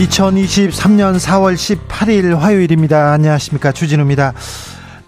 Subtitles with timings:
[0.00, 3.12] 2023년 4월 18일 화요일입니다.
[3.12, 3.72] 안녕하십니까.
[3.72, 4.32] 주진우입니다.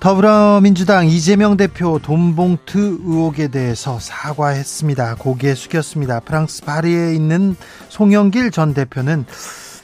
[0.01, 5.15] 더불어민주당 이재명 대표 돈봉투 의혹에 대해서 사과했습니다.
[5.15, 6.21] 고개 숙였습니다.
[6.21, 7.57] 프랑스 파리에 있는
[7.89, 9.25] 송영길 전 대표는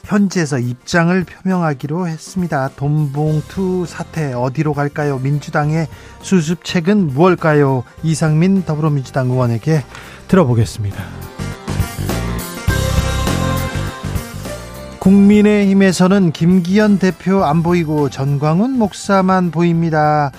[0.03, 2.69] 현지에서 입장을 표명하기로 했습니다.
[2.75, 5.17] 돈봉투 사태 어디로 갈까요?
[5.17, 5.87] 민주당의
[6.21, 7.83] 수습책은 무엇일까요?
[8.03, 9.83] 이상민 더불어민주당 의원에게
[10.27, 11.48] 들어보겠습니다.
[14.99, 20.31] 국민의힘에서는 김기현 대표 안 보이고 전광훈 목사만 보입니다.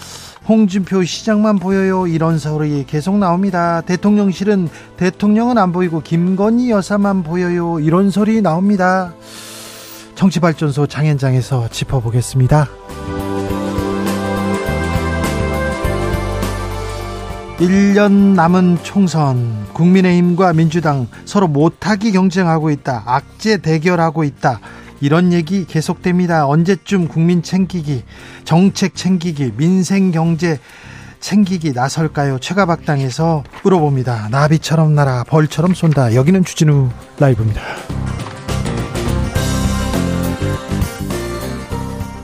[0.48, 2.06] 홍준표 시장만 보여요.
[2.06, 3.81] 이런 소리 계속 나옵니다.
[3.83, 7.78] 대통령실은 대통령은 안 보이고 김건희 여사만 보여요.
[7.81, 9.14] 이런 소리 나옵니다.
[10.14, 12.69] 정치발전소 장현장에서 짚어보겠습니다.
[17.61, 23.03] 1년 남은 총선 국민의힘과 민주당 서로 못하기 경쟁하고 있다.
[23.05, 24.61] 악재 대결하고 있다.
[25.03, 26.47] 이런 얘기 계속됩니다.
[26.47, 28.05] 언제쯤 국민 챙기기,
[28.44, 30.58] 정책 챙기기, 민생 경제
[31.20, 32.38] 챙기기 나설까요?
[32.38, 34.28] 최가박당에서 물어봅니다.
[34.31, 36.14] 나비처럼 날아 벌처럼 쏜다.
[36.14, 36.88] 여기는 주진우
[37.19, 37.61] 라이브입니다.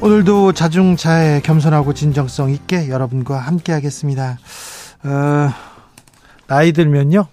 [0.01, 4.39] 오늘도 자중차에 겸손하고 진정성 있게 여러분과 함께 하겠습니다.
[5.05, 5.51] 어,
[6.47, 7.27] 나이 들면요,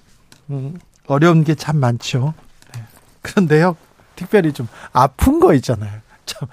[0.49, 2.33] 음, 어려운 게 참 많죠.
[2.75, 2.81] 네.
[3.21, 3.75] 그런데요,
[4.15, 5.99] 특별히 좀 아픈 거 있잖아요.
[6.25, 6.47] 참,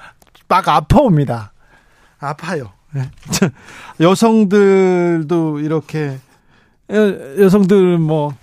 [0.49, 1.53] 막 아파옵니다.
[2.19, 2.73] 아파요.
[2.93, 3.11] 네.
[4.01, 6.19] 여성들도 이렇게,
[6.91, 8.35] 여 성들 뭐,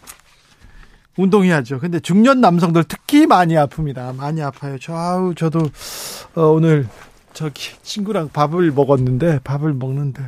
[1.18, 1.80] 운동해야죠.
[1.80, 4.16] 근데 중년 남성들 특히 많이 아픕니다.
[4.16, 4.78] 많이 아파요.
[4.80, 5.60] 저, 아우, 저도,
[6.36, 6.88] 어, 오늘,
[7.34, 10.24] 저기, 친구랑 밥을 먹었는데, 밥을 먹는데,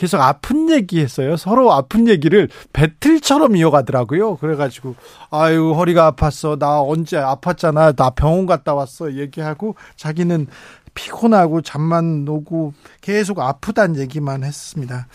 [0.00, 1.36] 계속 아픈 얘기 했어요.
[1.36, 4.36] 서로 아픈 얘기를 배틀처럼 이어가더라고요.
[4.36, 4.94] 그래가지고,
[5.30, 6.58] 아유, 허리가 아팠어.
[6.58, 7.94] 나 언제 아팠잖아.
[7.94, 9.12] 나 병원 갔다 왔어.
[9.16, 10.46] 얘기하고, 자기는
[10.94, 12.72] 피곤하고 잠만 오고
[13.02, 15.06] 계속 아프단 얘기만 했습니다.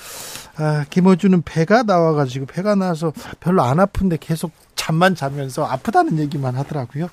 [0.57, 7.07] 아, 김호준은 배가 나와가지고 배가 나와서 별로 안 아픈데 계속 잠만 자면서 아프다는 얘기만 하더라고요.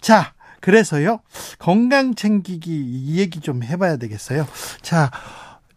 [0.00, 1.18] 자, 그래서요,
[1.58, 4.46] 건강 챙기기 이 얘기 좀 해봐야 되겠어요.
[4.80, 5.10] 자,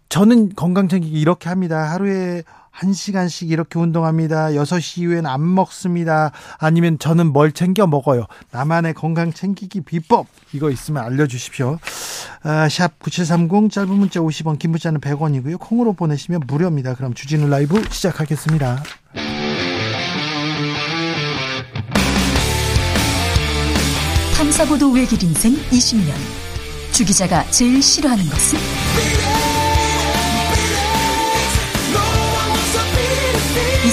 [0.10, 1.92] 저는 건강 챙기기 이렇게 합니다.
[1.92, 2.44] 하루에
[2.76, 4.50] 1시간씩 이렇게 운동합니다.
[4.50, 6.32] 6시 이후엔 안 먹습니다.
[6.58, 8.26] 아니면 저는 뭘 챙겨 먹어요.
[8.52, 11.78] 나만의 건강 챙기기 비법 이거 있으면 알려주십시오.
[12.42, 15.60] 아, 샵9730 짧은 문자 50원 긴 문자는 100원이고요.
[15.60, 16.96] 콩으로 보내시면 무료입니다.
[16.96, 18.82] 그럼 주진우 라이브 시작하겠습니다.
[24.36, 26.14] 탐사보도 외길 인생 20년
[26.94, 29.29] 주 기자가 제일 싫어하는 것은?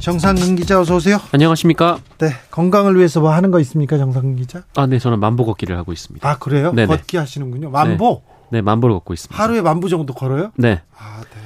[0.00, 1.20] 정상근 기자 어서 오세요.
[1.30, 1.98] 안녕하십니까?
[2.18, 4.62] 네, 건강을 위해서 뭐 하는 거 있습니까, 정상근 기자?
[4.74, 6.26] 아, 네, 저는 만보 걷기를 하고 있습니다.
[6.26, 6.72] 아, 그래요?
[6.72, 6.86] 네네.
[6.86, 7.70] 걷기 하시는군요.
[7.70, 8.22] 만보?
[8.50, 9.42] 네, 네 만보를 걷고 있습니다.
[9.42, 10.52] 하루에 만보 정도 걸어요?
[10.56, 10.80] 네.
[10.98, 11.40] 아, 네.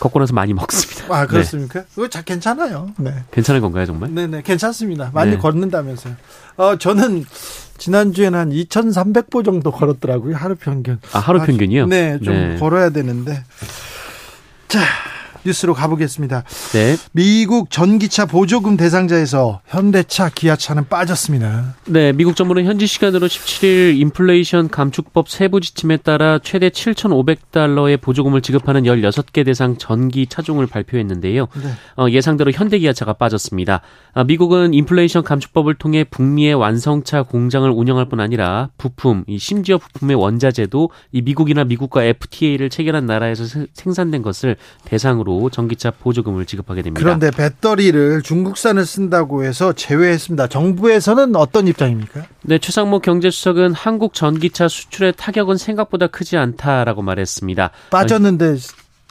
[0.00, 1.14] 걷고 나서 많이 먹습니다.
[1.14, 1.80] 아, 그렇습니까?
[1.82, 1.86] 네.
[1.94, 2.90] 그거 잘 괜찮아요.
[2.98, 3.14] 네.
[3.30, 4.12] 괜찮은 건가요, 정말?
[4.12, 5.12] 네네, 네, 괜찮습니다.
[5.14, 5.38] 많이 네.
[5.38, 6.14] 걷는다면서요.
[6.56, 7.24] 어, 저는
[7.78, 10.98] 지난주에는 한 2,300보 정도 걸었더라고요, 하루 평균.
[11.12, 11.86] 아, 하루 평균이요?
[11.86, 12.56] 네, 좀 네.
[12.58, 13.44] 걸어야 되는데.
[14.66, 14.80] 자,
[15.44, 16.44] 뉴스로 가보겠습니다.
[16.72, 16.96] 네.
[17.12, 21.74] 미국 전기차 보조금 대상자에서 현대차, 기아차는 빠졌습니다.
[21.86, 28.82] 네, 미국 정부는 현지 시간으로 17일 인플레이션 감축법 세부 지침에 따라 최대 7,500달러의 보조금을 지급하는
[28.84, 31.48] 16개 대상 전기 차종을 발표했는데요.
[31.62, 32.02] 네.
[32.02, 33.80] 어, 예상대로 현대 기아차가 빠졌습니다.
[34.14, 40.90] 아, 미국은 인플레이션 감축법을 통해 북미의 완성차 공장을 운영할 뿐 아니라 부품, 심지어 부품의 원자재도
[41.12, 47.00] 이 미국이나 미국과 FTA를 체결한 나라에서 생산된 것을 대상으로 방식으로 전기차 보조금을 지급하게 됩니다.
[47.02, 50.48] 그런데 배터리를 중국산을 쓴다고 해서 제외했습니다.
[50.48, 52.26] 정부에서는 어떤 입장입니까?
[52.42, 57.70] 네, 최상무 경제수석은 한국 전기차 수출의 타격은 생각보다 크지 않다라고 말했습니다.
[57.90, 58.56] 빠졌는데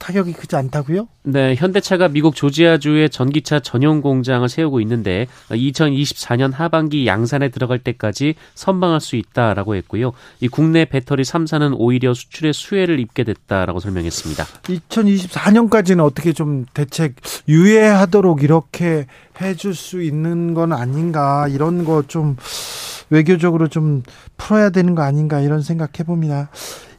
[0.01, 1.07] 타격이 크지 않다고요?
[1.24, 9.00] 네, 현대차가 미국 조지아주에 전기차 전용 공장을 세우고 있는데 2024년 하반기 양산에 들어갈 때까지 선방할
[9.00, 10.12] 수 있다라고 했고요.
[10.39, 14.44] 이 국내 배터리 3사는 오히려 수출의 수혜를 입게 됐다라고 설명했습니다.
[14.44, 17.15] 2024년까지는 어떻게 좀 대책
[17.48, 19.06] 유예하도록 이렇게
[19.39, 22.36] 해줄 수 있는 건 아닌가 이런 거 좀
[23.12, 24.01] 외교적으로 좀
[24.38, 26.50] 풀어야 되는 거 아닌가 이런 생각 해 봅니다.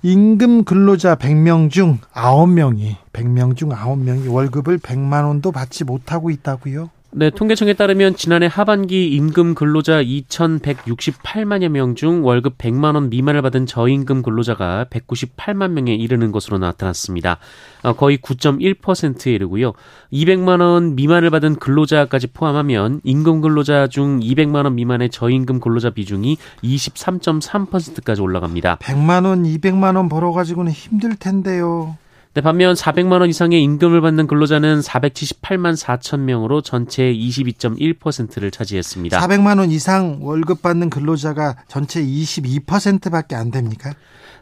[0.05, 6.91] 임금 근로자 100명 중 9명이 100명 중 9명이 월급을 100만 원도 받지 못하고 있다고요?
[7.15, 13.67] 네, 통계청에 따르면 지난해 하반기 임금 근로자 2,168만여 명 중 월급 100만 원 미만을 받은
[13.67, 17.37] 저임금 근로자가 198만 명에 이르는 것으로 나타났습니다.
[17.83, 19.75] 어, 거의 9.1%에 이르고요.
[20.11, 26.39] 200만 원 미만을 받은 근로자까지 포함하면 임금 근로자 중 200만 원 미만의 저임금 근로자 비중이
[26.65, 28.79] 23.3%까지 올라갑니다.
[28.79, 31.99] 100만 원, 200만 원 벌어 가지고는 힘들 텐데요.
[32.35, 39.21] 네, 반면 400만 원 이상의 임금을 받는 근로자는 478만 4천 명으로 전체의 22.1%를 차지했습니다.
[39.21, 43.93] 400만 원 이상 월급 받는 근로자가 전체 22%밖에 안 됩니까?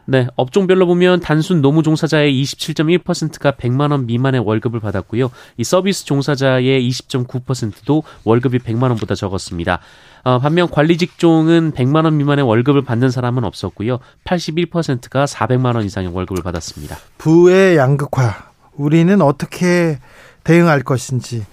[0.05, 5.31] 네, 업종별로 보면 단순 노무 종사자의 27.1%가 100만 원 미만의 월급을 받았고요.
[5.57, 9.79] 이 서비스 종사자의 20.9%도 월급이 100만 원보다 적었습니다.
[10.23, 13.99] 어, 반면 관리 직종은 100만 원 미만의 월급을 받는 사람은 없었고요.
[14.25, 16.97] 81%가 400만 원 이상의 월급을 받았습니다.
[17.17, 18.51] 부의 양극화.
[18.73, 19.99] 우리는 어떻게
[20.43, 21.45] 대응할 것인지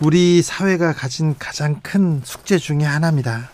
[0.00, 3.50] 우리 사회가 가진 가장 큰 숙제 중의 하나입니다.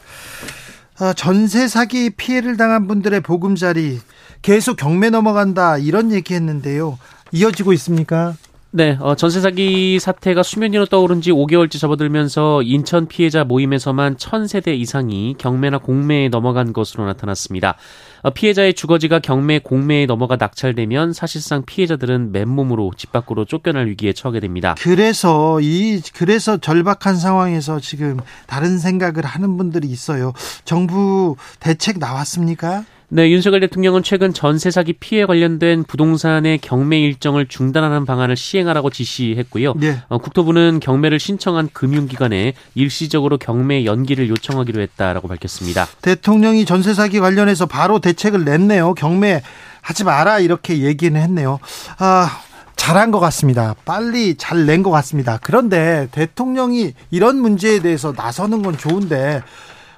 [1.01, 4.01] 어, 전세 사기 피해를 당한 분들의 보금자리
[4.47, 7.01] 계속 경매 넘어간다 이런 얘기했는데요.
[7.33, 8.37] 이어지고 있습니까?
[8.71, 14.69] 네, 어, 전세 사기 사태가 수면 위로 떠오른 지 5개월째 접어들면서 인천 피해자 모임에서만 1000세대
[14.69, 17.75] 이상이 경매나 공매에 넘어간 것으로 나타났습니다.
[18.23, 24.39] 어, 피해자의 주거지가 경매, 공매에 넘어가 낙찰되면 사실상 피해자들은 맨몸으로 집 밖으로 쫓겨날 위기에 처하게
[24.39, 24.77] 됩니다.
[24.79, 30.35] 그래서 이 그래서 절박한 상황에서 지금 다른 생각을 하는 분들이 있어요.
[30.65, 32.85] 정부 대책 나왔습니까?
[33.09, 39.75] 네, 윤석열 대통령은 최근 전세 사기 피해 관련된 부동산의 경매 일정을 중단하는 방안을 시행하라고 지시했고요.
[39.77, 39.99] 네.
[40.09, 45.87] 어, 국토부는 경매를 신청한 금융기관에 일시적으로 경매 연기를 요청하기로 했다라고 밝혔습니다.
[46.03, 48.95] 대통령이 전세 사기 관련해서 바로 대책을 냈네요.
[48.95, 49.41] 경매
[49.83, 51.61] 하지 마라 이렇게 얘기는 했네요.
[51.99, 52.41] 아,
[52.75, 53.77] 잘한 것 같습니다.
[53.85, 55.39] 빨리 잘 낸 것 같습니다.
[55.41, 59.43] 그런데 대통령이 이런 문제에 대해서 나서는 건 좋은데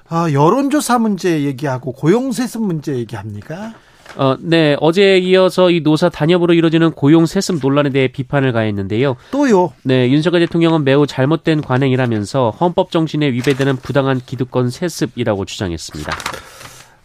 [0.09, 3.73] 아, 여론조사 문제 얘기하고 고용세습 문제 얘기합니까?
[4.17, 4.75] 어, 네.
[4.79, 9.15] 어제에 이어서 이 노사 단협으로 이뤄지는 고용 세습 논란에 대해 비판을 가했는데요.
[9.31, 9.71] 또요.
[9.83, 16.11] 네, 윤석열 대통령은 매우 잘못된 관행이라면서 헌법 정신에 위배되는 부당한 기득권 세습이라고 주장했습니다.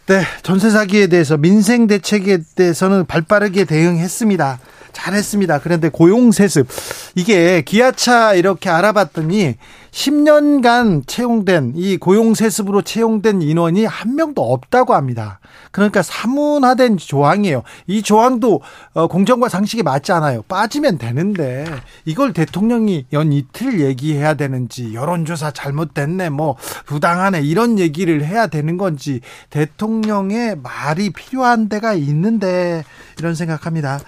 [0.07, 4.59] 네, 전세 사기에 대해서 민생 대책에 대해서는 발빠르게 대응했습니다.
[4.95, 5.59] 잘했습니다.
[5.59, 6.67] 그런데 고용 세습
[7.13, 9.55] 이게 기아차 이렇게 알아봤더니
[9.91, 15.39] 10년간 채용된 이 고용 세습으로 채용된 인원이 한 명도 없다고 합니다.
[15.71, 17.63] 그러니까 사문화된 조항이에요.
[17.87, 18.61] 이 조항도
[18.93, 20.41] 어, 공정과 상식에 맞지 않아요.
[20.43, 21.65] 빠지면 되는데
[22.03, 29.21] 이걸 대통령이 연 이틀 얘기해야 되는지 여론조사 잘못됐네 뭐 부당하네 이런 얘기를 해야 되는 건지
[29.49, 32.83] 대통령의 말이 필요한 데가 있는데
[33.17, 33.99] 이런 생각합니다.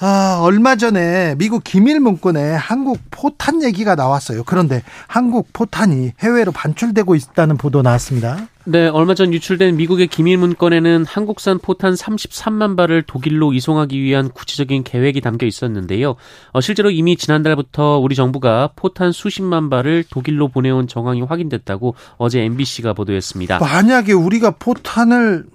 [0.00, 4.44] 아, 얼마 전에 미국 기밀 문건에 한국 포탄 얘기가 나왔어요.
[4.44, 8.46] 그런데 한국 포탄이 해외로 반출되고 있다는 보도 나왔습니다.
[8.64, 14.84] 네, 얼마 전 유출된 미국의 기밀 문건에는 한국산 포탄 33만 발을 독일로 이송하기 위한 구체적인
[14.84, 16.14] 계획이 담겨 있었는데요.
[16.52, 22.92] 어, 실제로 이미 지난달부터 우리 정부가 포탄 수십만 발을 독일로 보내온 정황이 확인됐다고 어제 MBC가
[22.92, 23.58] 보도했습니다.
[23.58, 25.46] 만약에 우리가 포탄을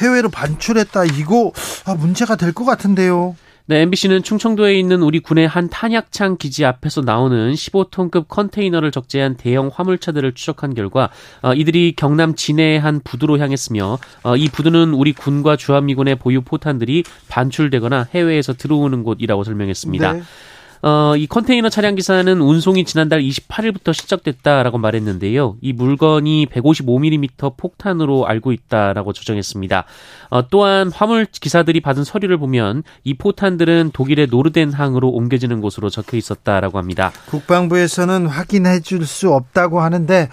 [0.00, 1.52] 해외로 반출했다 이거
[1.84, 3.36] 아, 문제가 될 것 같은데요.
[3.66, 9.70] 네, MBC는 충청도에 있는 우리 군의 한 탄약창 기지 앞에서 나오는 15톤급 컨테이너를 적재한 대형
[9.72, 11.10] 화물차들을 추적한 결과
[11.42, 17.04] 어, 이들이 경남 진해의 한 부두로 향했으며 어, 이 부두는 우리 군과 주한미군의 보유 포탄들이
[17.28, 20.12] 반출되거나 해외에서 들어오는 곳이라고 설명했습니다.
[20.12, 20.22] 네.
[20.84, 25.56] 어, 이 컨테이너 차량 기사는 운송이 지난달 28일부터 시작됐다라고 말했는데요.
[25.60, 29.84] 이 물건이 155mm 폭탄으로 알고 있다라고 조정했습니다.
[30.30, 36.78] 어, 또한 화물 기사들이 받은 서류를 보면 이 포탄들은 독일의 노르덴항으로 옮겨지는 곳으로 적혀 있었다라고
[36.78, 37.12] 합니다.
[37.26, 40.28] 국방부에서는 확인해 줄 수 없다고 하는데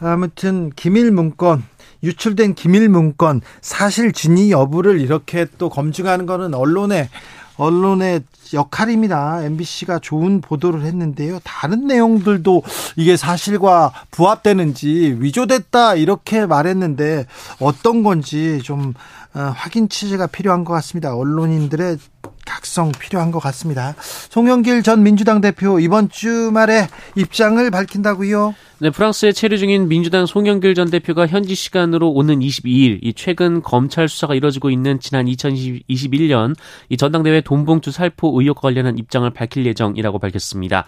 [0.00, 1.62] 아무튼 기밀 문건
[2.02, 7.08] 유출된 기밀 문건 사실 진위 여부를 이렇게 또 검증하는 거는 언론의
[7.56, 9.42] 언론의 역할입니다.
[9.44, 11.40] MBC가 좋은 보도를 했는데요.
[11.44, 12.62] 다른 내용들도
[12.96, 17.26] 이게 사실과 부합되는지 위조됐다 이렇게 말했는데
[17.60, 18.94] 어떤 건지 좀
[19.34, 21.16] 어, 확인 취재가 필요한 것 같습니다.
[21.16, 21.98] 언론인들의
[22.46, 23.94] 각성 필요한 것 같습니다.
[24.30, 28.54] 송영길 전 민주당 대표 이번 주말에 입장을 밝힌다고요?
[28.80, 34.08] 네, 프랑스에 체류 중인 민주당 송영길 전 대표가 현지 시간으로 오는 22일 이 최근 검찰
[34.08, 36.54] 수사가 이뤄지고 있는 지난 2021년
[36.88, 40.84] 이 전당대회 돈봉투 살포 의혹 관련한 입장을 밝힐 예정이라고 밝혔습니다.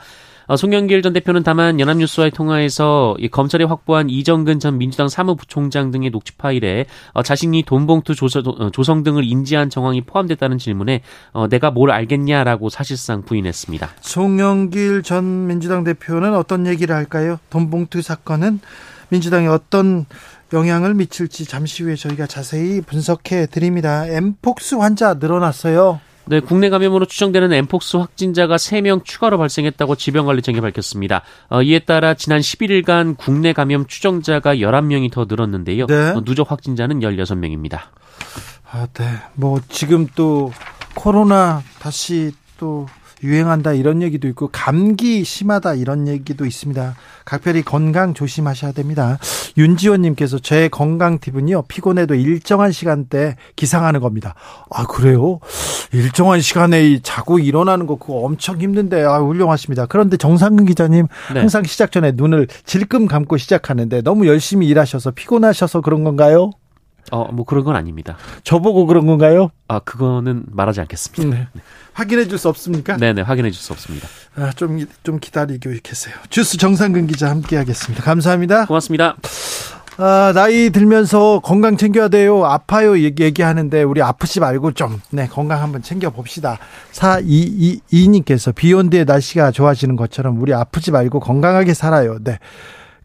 [0.46, 6.32] 어, 송영길 전 대표는 다만 연합뉴스와의 통화에서 검찰이 확보한 이정근 전 민주당 사무부총장 등의 녹취
[6.36, 8.14] 파일에 어, 자신이 돈봉투
[8.58, 11.02] 어, 조성 등을 인지한 정황이 포함됐다는 질문에
[11.50, 13.90] 내가 뭘 알겠냐라고 사실상 부인했습니다.
[14.00, 17.38] 송영길 전 민주당 대표는 어떤 얘기를 할까요?
[17.50, 18.60] 돈봉투 사건은
[19.08, 20.06] 민주당에 어떤
[20.52, 24.06] 영향을 미칠지 잠시 후에 저희가 자세히 분석해 드립니다.
[24.06, 26.00] 엠폭스 환자 늘어났어요.
[26.28, 31.22] 네, 국내 감염으로 추정되는 엠폭스 확진자가 3명 추가로 발생했다고 질병관리청이 밝혔습니다.
[31.48, 35.86] 어, 이에 따라 지난 11일간 국내 감염 추정자가 11명이 더 늘었는데요.
[35.86, 36.10] 네.
[36.10, 37.78] 어, 누적 확진자는 16명입니다.
[38.70, 39.04] 아, 네.
[39.34, 40.52] 뭐 지금 또
[40.94, 42.86] 코로나 다시 또
[43.26, 46.94] 유행한다 이런 얘기도 있고 감기 심하다 이런 얘기도 있습니다.
[47.24, 49.18] 각별히 건강 조심하셔야 됩니다.
[49.58, 54.34] 윤지원님께서 제 건강 팁은요 피곤해도 일정한 시간대 기상하는 겁니다.
[54.70, 55.40] 아 그래요?
[55.92, 59.86] 일정한 시간에 자고 일어나는 거 그거 엄청 힘든데 아 훌륭하십니다.
[59.86, 61.40] 그런데 정상근 기자님 네.
[61.40, 66.52] 항상 시작 전에 눈을 질끔 감고 시작하는데 너무 열심히 일하셔서 피곤하셔서 그런 건가요?
[67.12, 68.16] 어, 뭐 그런 건 아닙니다.
[68.44, 69.50] 저보고 그런 건가요?
[69.68, 71.36] 아, 그거는 말하지 않겠습니다.
[71.36, 71.48] 네.
[71.52, 71.60] 네.
[71.92, 72.96] 확인해 줄 수 없습니까?
[72.96, 74.06] 네네, 확인해 줄 수 없습니다.
[74.36, 76.14] 아, 좀, 좀 기다리고 계세요.
[76.30, 78.02] 주스 정상근 기자 함께 하겠습니다.
[78.04, 78.66] 감사합니다.
[78.66, 79.16] 고맙습니다.
[79.98, 82.44] 아, 나이 들면서 건강 챙겨야 돼요.
[82.44, 82.98] 아파요.
[83.00, 86.58] 얘기, 얘기하는데, 우리 아프지 말고 좀, 네, 건강 한번 챙겨봅시다.
[86.92, 92.18] 4222님께서 비온 뒤에 날씨가 좋아지는 것처럼 우리 아프지 말고 건강하게 살아요.
[92.22, 92.38] 네.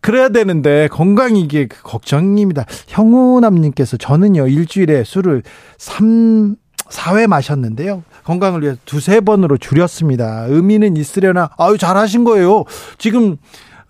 [0.02, 2.66] 그래야 되는데 건강이 이게 그 걱정입니다.
[2.88, 5.44] 형우남님께서 저는요 일주일에 술을
[5.78, 6.56] 3
[6.90, 8.04] 4회 마셨는데요.
[8.24, 10.46] 건강을 위해 두세 번으로 줄였습니다.
[10.50, 12.66] 의미는 있으려나 아유 잘하신 거예요.
[12.98, 13.38] 지금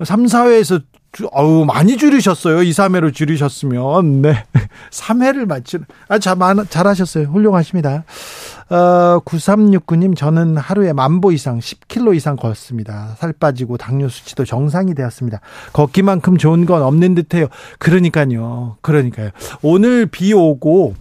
[0.04, 0.84] 3, 4회에서
[1.32, 2.64] 어우 많이 줄이셨어요.
[2.64, 4.46] 2, 3회로 줄이셨으면 네.
[4.92, 6.38] 3회를 맞추는 아, 잘,
[6.70, 7.28] 잘하셨어요.
[7.28, 8.06] 훌륭하십니다.
[8.72, 13.16] 어, 9369님, 저는 하루에 만보 이상, 10kg 이상 걷습니다.
[13.18, 15.42] 살 빠지고 당뇨 수치도 정상이 되었습니다.
[15.74, 17.48] 걷기만큼 좋은 건 없는 듯 해요.
[17.80, 18.78] 그러니까요.
[18.80, 19.32] 그러니까요.
[19.62, 20.96] 오늘 비 오고,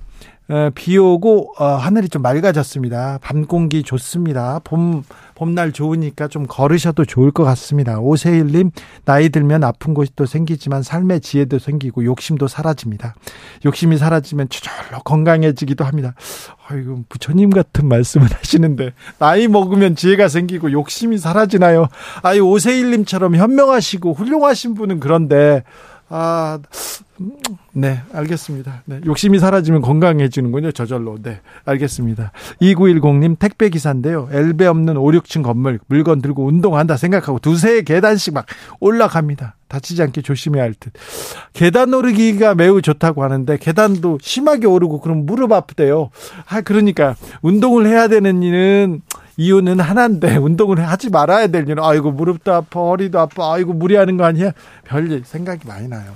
[0.49, 3.21] 어, 비 오고 어, 하늘이 좀 맑아졌습니다.
[3.23, 4.61] 밤 공기 좋습니다.
[4.65, 5.05] 봄
[5.41, 7.99] 봄날 좋으니까 좀 걸으셔도 좋을 것 같습니다.
[7.99, 8.73] 오세일님
[9.07, 13.15] 나이 들면 아픈 곳이 또 생기지만 삶의 지혜도 생기고 욕심도 사라집니다.
[13.65, 16.13] 욕심이 사라지면 저절로 건강해지기도 합니다.
[16.69, 21.89] 아이고 부처님 같은 말씀을 하시는데 나이 먹으면 지혜가 생기고 욕심이 사라지나요?
[22.23, 25.65] 아이 오세일님처럼 현명하시고 훌륭하신 분은 그런데
[26.13, 26.59] 아,
[27.73, 28.83] 네, 알겠습니다.
[28.87, 31.19] 네, 욕심이 사라지면 건강해지는군요, 저절로.
[31.23, 32.33] 네, 알겠습니다.
[32.61, 34.29] 2910님, 택배 기사인데요.
[34.33, 38.47] 엘베 없는 5, 6층 건물, 물건 들고 운동한다 생각하고 두세 계단씩 막
[38.81, 39.55] 올라갑니다.
[39.69, 40.93] 다치지 않게 조심해야 할 듯.
[41.53, 46.11] 계단 오르기가 매우 좋다고 하는데, 계단도 심하게 오르고, 그럼 무릎 아프대요.
[46.49, 49.03] 아, 그러니까, 운동을 해야 되는 이는,
[49.41, 54.25] 이유는 하나인데 운동을 하지 말아야 될 일은 아이고 무릎도 아파 허리도 아파 아이고 무리하는 거
[54.25, 54.53] 아니야?
[54.85, 56.13] 별 생각이 많이 나요.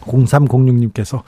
[0.00, 1.22] 0306님께서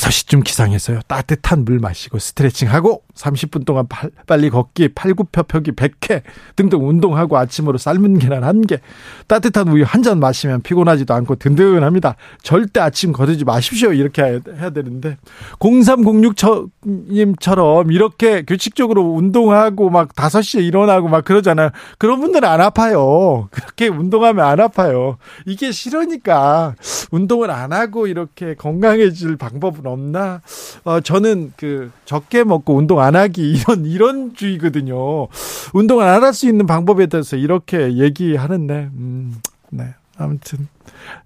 [0.00, 1.00] 5시쯤 기상했어요.
[1.06, 6.22] 따뜻한 물 마시고 스트레칭하고 30분 동안 팔, 빨리 걷기, 팔굽혀펴기 100회
[6.56, 8.80] 등등 운동하고 아침으로 삶은 계란 1개,
[9.26, 12.16] 따뜻한 우유 한 잔 마시면 피곤하지도 않고 든든합니다.
[12.42, 13.92] 절대 아침 거르지 마십시오.
[13.92, 15.18] 이렇게 해야 되는데
[15.58, 21.68] 0306님처럼 이렇게 규칙적으로 운동하고 막 5시에 일어나고 막 그러잖아요.
[21.98, 23.50] 그런 분들은 안 아파요.
[23.50, 25.18] 그렇게 운동하면 안 아파요.
[25.44, 26.76] 이게 싫으니까
[27.10, 30.40] 운동을 안 하고 이렇게 건강해질 방법은 없나?
[30.84, 35.28] 어, 저는 그 적게 먹고 운동 안 하기 이런 이런 주의거든요.
[35.72, 39.36] 운동을 안할 수 있는 방법에 대해서 이렇게 얘기하는데, 음,
[39.70, 39.94] 네.
[40.16, 40.68] 아무튼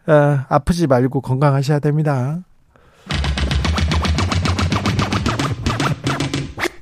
[0.07, 2.41] 어, 아프지 말고 건강하셔야 됩니다.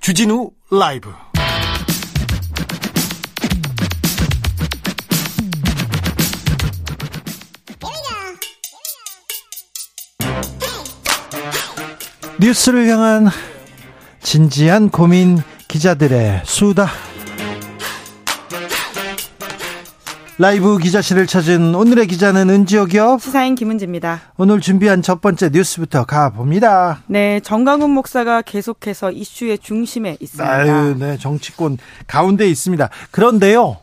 [0.01, 1.11] 주진우 라이브.
[12.43, 13.29] 뉴스를 향한
[14.21, 16.89] 진지한 고민 기자들의 수다.
[20.39, 23.19] 라이브 기자실을 찾은 오늘의 기자는 은지혁이요.
[23.21, 24.33] 시사인 김은지입니다.
[24.39, 27.05] 오늘 준비한 첫 번째 뉴스부터 가봅니다.
[27.07, 30.53] 네, 정강훈 목사가 계속해서 이슈의 중심에 있습니다.
[30.53, 32.91] 아유, 네, 정치권 가운데 있습니다.
[33.13, 33.77] 그런데요,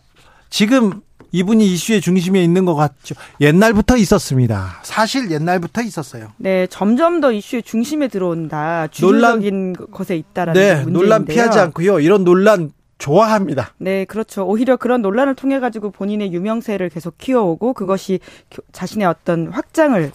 [0.50, 1.00] 지금
[1.32, 3.16] 이분이 이슈의 중심에 있는 것 같죠.
[3.42, 4.80] 옛날부터 있었습니다.
[4.84, 6.32] 사실 옛날부터 있었어요.
[6.38, 8.88] 네, 점점 더 이슈의 중심에 들어온다.
[8.88, 10.94] 주류적인 논란, 것에 있다라는 네, 문제인데요.
[10.94, 12.00] 논란 피하지 않고요.
[12.00, 13.74] 이런 논란 좋아합니다.
[13.78, 14.46] 네, 그렇죠.
[14.46, 18.20] 오히려 그런 논란을 통해 가지고 본인의 유명세를 계속 키워오고 그것이
[18.74, 20.12] 자신의 어떤 확장을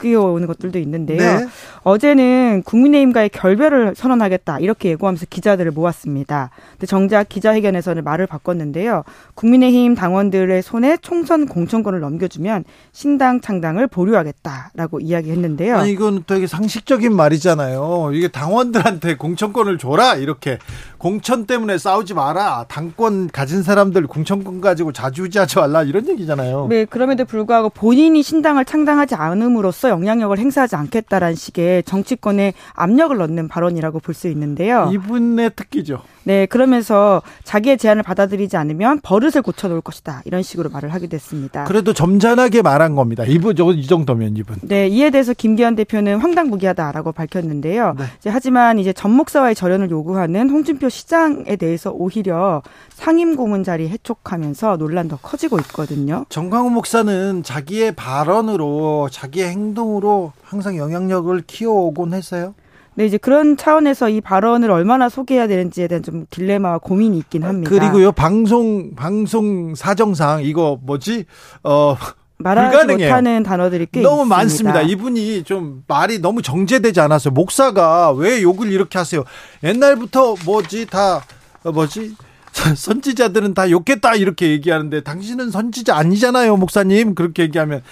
[0.00, 1.18] 끼어오는 것들도 있는데요.
[1.18, 1.46] 네.
[1.82, 6.50] 어제는 국민의힘과의 결별을 선언하겠다 이렇게 예고하면서 기자들을 모았습니다.
[6.72, 9.04] 근데 정작 기자회견에서는 말을 바꿨는데요.
[9.34, 15.76] 국민의힘 당원들의 손에 총선 공천권을 넘겨주면 신당 창당을 보류하겠다라고 이야기했는데요.
[15.76, 18.10] 아니 이건 되게 상식적인 말이잖아요.
[18.14, 20.58] 이게 당원들한테 공천권을 줘라 이렇게
[20.98, 22.64] 공천 때문에 싸우지 마라.
[22.68, 26.66] 당권 가진 사람들 공천권 가지고 자주지하지 말라 이런 얘기잖아요.
[26.70, 33.48] 네, 그럼에도 불구하고 본인이 신당을 창당하지 않음으로 써 영향력을 행사하지 않겠다라는 식의 정치권에 압력을 넣는
[33.48, 34.90] 발언이라고 볼 수 있는데요.
[34.92, 36.02] 이분의 특기죠.
[36.22, 40.22] 네, 그러면서 자기의 제안을 받아들이지 않으면 버릇을 고쳐놓을 것이다.
[40.24, 41.64] 이런 식으로 말을 하게 됐습니다.
[41.64, 43.24] 그래도 점잖하게 말한 겁니다.
[43.26, 44.56] 이분, 이 정도면 이분.
[44.62, 47.94] 네, 이에 대해서 김기현 대표는 황당무계하다라고 밝혔는데요.
[47.98, 48.04] 네.
[48.20, 54.78] 이제 하지만 이제 전 목사와의 절연을 요구하는 홍준표 시장에 대해서 오히려 상임 고문 자리 해촉하면서
[54.78, 56.24] 논란 더 커지고 있거든요.
[56.28, 62.54] 정광훈 목사는 자기의 발언으로 자기의 행동으로 항상 영향력을 키워오곤 했어요.
[62.96, 67.68] 네, 이제 그런 차원에서 이 발언을 얼마나 소개해야 되는지에 대한 좀 딜레마와 고민이 있긴 합니다.
[67.68, 71.24] 그리고요, 방송, 방송 사정상 이거 뭐지,
[71.64, 71.96] 어,
[72.38, 73.08] 말하지 불가능해요.
[73.08, 74.36] 못하는 단어들이 꽤 너무 있습니다.
[74.36, 74.82] 많습니다.
[74.82, 77.32] 이분이 좀 말이 너무 정제되지 않았어요.
[77.32, 79.24] 목사가 왜 욕을 이렇게 하세요?
[79.62, 81.24] 옛날부터 뭐지 다
[81.64, 82.14] 어, 뭐지
[82.76, 87.14] 선지자들은 다 욕했다 이렇게 얘기하는데 당신은 선지자 아니잖아요, 목사님.
[87.14, 87.82] 그렇게 얘기하면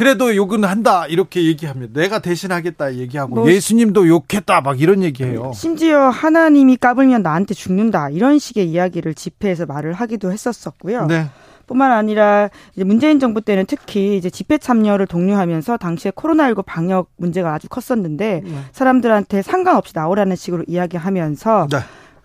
[0.00, 5.52] 그래도 욕은 한다 이렇게 얘기하면 내가 대신하겠다 얘기하고 뭐, 예수님도 욕했다 막 이런 얘기해요.
[5.54, 11.04] 심지어 하나님이 까불면 나한테 죽는다 이런 식의 이야기를 집회에서 말을 하기도 했었었고요.
[11.04, 11.26] 네.
[11.66, 17.52] 뿐만 아니라 이제 문재인 정부 때는 특히 이제 집회 참여를 독려하면서 당시에 코로나19 방역 문제가
[17.52, 18.58] 아주 컸었는데 네.
[18.72, 21.78] 사람들한테 상관없이 나오라는 식으로 이야기하면서 네.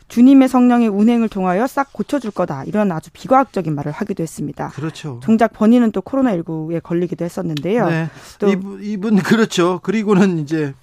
[0.08, 2.64] 주님의 성령의 운행을 통하여 싹 고쳐줄 거다.
[2.66, 4.70] 이런 아주 비과학적인 말을 하기도 했습니다.
[4.70, 5.20] 그렇죠.
[5.24, 7.90] 정작 본인은 또 코로나19에 걸리기도 했었는데요.
[7.90, 8.10] 네.
[8.40, 9.80] 또 이분, 이분 그렇죠.
[9.82, 10.74] 그리고는 이제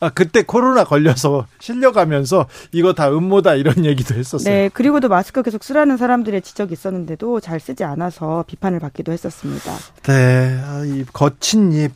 [0.00, 4.52] 아, 그때 코로나 걸려서 실려가면서 이거 다 음모다 이런 얘기도 했었어요.
[4.52, 9.72] 네, 그리고도 마스크 계속 쓰라는 사람들의 지적이 있었는데도 잘 쓰지 않아서 비판을 받기도 했었습니다.
[10.04, 11.92] 네, 아, 이 거친 입.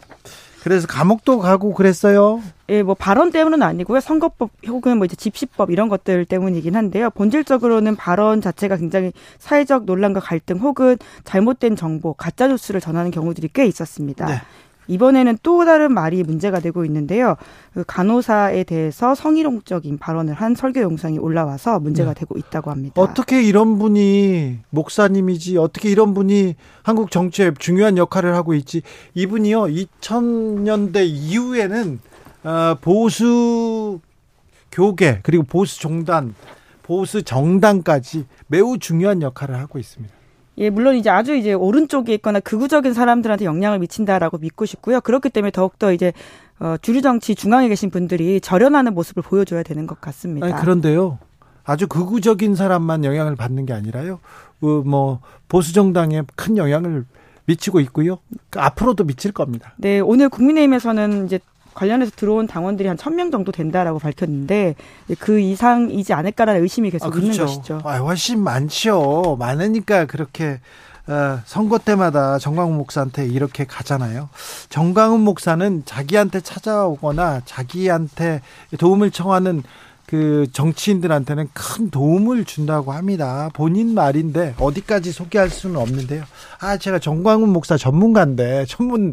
[0.63, 2.41] 그래서 감옥도 가고 그랬어요.
[2.69, 4.01] 예, 뭐 발언 때문은 아니고요.
[4.01, 7.11] 선거법 혹은 뭐 이제 집시법 이런 것들 때문이긴 한데요.
[7.11, 13.67] 본질적으로는 발언 자체가 굉장히 사회적 논란과 갈등 혹은 잘못된 정보, 가짜 뉴스를 전하는 경우들이 꽤
[13.67, 14.27] 있었습니다.
[14.27, 14.35] 네.
[14.89, 17.37] 이번에는 또 다른 말이 문제가 되고 있는데요.
[17.75, 22.21] 그 간호사에 대해서 성희롱적인 발언을 한 설교 영상이 올라와서 문제가 네.
[22.21, 23.01] 되고 있다고 합니다.
[23.01, 28.83] 어떻게 이런 분이 목사님이지 어떻게 이런 분이 한국 정치에 중요한 역할을 하고 있지
[29.15, 32.01] 이분이요 2000년대 이후에는
[32.45, 34.01] 어, 보수
[34.71, 36.35] 교계 그리고 보수 종단
[36.83, 40.22] 보수 정당까지 매우 중요한 역할을 하고 있습니다.
[40.59, 45.01] 예, 물론 이제 아주 이제 오른쪽에 있거나 극우적인 사람들한테 영향을 미친다라고 믿고 싶고요.
[45.01, 46.13] 그렇기 때문에 더욱더 이제
[46.61, 50.47] 어, 주류 정치 중앙에 계신 분들이 절연하는 모습을 보여줘야 되는 것 같습니다.
[50.47, 51.19] 아니, 그런데요.
[51.65, 54.21] 아주 극우적인 사람만 영향을 받는 게 아니라요.
[54.61, 57.05] 어, 뭐 보수 정당에 큰 영향을
[57.47, 58.19] 미치고 있고요.
[58.57, 59.75] 앞으로도 미칠 겁니다.
[59.77, 61.41] 네, 오늘 국민의힘에서는 이제
[61.75, 64.75] 관련해서 들어온 당원들이 한 천 명 정도 된다라고 밝혔는데
[65.19, 67.27] 그 이상이지 않을까라는 의심이 계속 아, 그렇죠.
[67.33, 67.81] 있는 것이죠.
[67.85, 69.37] 아, 훨씬 많죠.
[69.39, 70.61] 많으니까 그렇게
[71.09, 74.29] 어, 선거 때마다 정광훈 목사한테 이렇게 가잖아요.
[74.69, 78.41] 정광훈 목사는 자기한테 찾아오거나 자기한테
[78.79, 79.63] 도움을 청하는
[80.07, 83.49] 그 정치인들한테는 큰 도움을 준다고 합니다.
[83.55, 86.23] 본인 말인데 어디까지 소개할 수는 없는데요.
[86.61, 89.13] 아, 제가 정광훈 목사 전문가인데 전문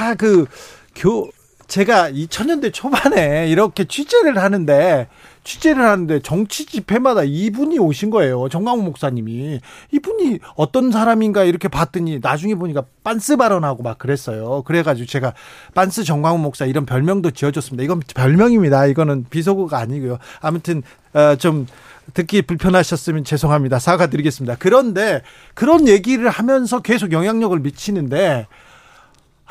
[0.00, 0.46] 아그
[0.94, 1.28] 교
[1.70, 5.06] 제가 2000년대 초반에 이렇게 취재를 하는데
[5.44, 8.48] 취재를 하는데 정치 집회마다 이분이 오신 거예요.
[8.48, 9.60] 정광훈 목사님이.
[9.92, 14.62] 이분이 어떤 사람인가 이렇게 봤더니 나중에 보니까 빤스 발언하고 막 그랬어요.
[14.64, 15.32] 그래가지고 제가
[15.72, 17.84] 빤스 정광훈 목사 이런 별명도 지어줬습니다.
[17.84, 18.86] 이건 별명입니다.
[18.86, 20.18] 이거는 비속어가 아니고요.
[20.40, 20.82] 아무튼
[21.14, 21.66] 어, 좀
[22.14, 23.78] 듣기 불편하셨으면 죄송합니다.
[23.78, 24.56] 사과드리겠습니다.
[24.58, 25.22] 그런데
[25.54, 28.48] 그런 얘기를 하면서 계속 영향력을 미치는데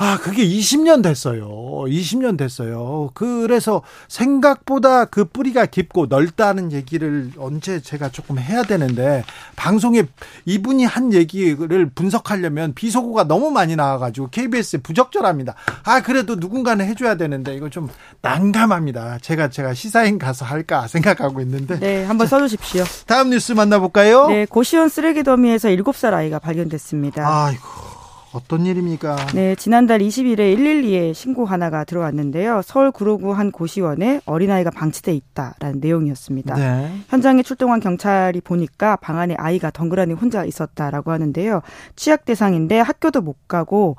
[0.02, 1.50] 아, 그게 20년 됐어요.
[1.50, 3.12] 20년 됐어요.
[3.14, 9.26] 그래서 생각보다 그 뿌리가 깊고 넓다는 얘기를 언제 제가 조금 해야 되는데,
[9.58, 10.04] 방송에
[10.46, 15.56] 이분이 한 얘기를 분석하려면 비속어가 너무 많이 나와가지고 KBS에 부적절합니다.
[15.84, 17.90] 아, 그래도 누군가는 해줘야 되는데, 이거 좀
[18.22, 19.18] 난감합니다.
[19.22, 21.78] 제가, 제가 시사인 가서 할까 생각하고 있는데.
[21.78, 22.86] 네, 한번 써주십시오.
[23.06, 24.28] 다음 뉴스 만나볼까요?
[24.30, 27.28] 네, 고시원 쓰레기 더미에서 7살 아이가 발견됐습니다.
[27.28, 27.89] 아이고.
[28.34, 29.16] 어떤 일입니까?
[29.34, 32.62] 네, 지난달 20일에 112에 신고 하나가 들어왔는데요.
[32.64, 36.56] 서울 구로구 한 고시원에 어린아이가 방치돼 있다라는 내용이었습니다.
[36.56, 36.92] 네.
[37.10, 41.62] 현장에 출동한 경찰이 보니까 방 안에 아이가 덩그러니 혼자 있었다라고 하는데요.
[41.96, 43.96] 취약 대상인데 학교도 못 가고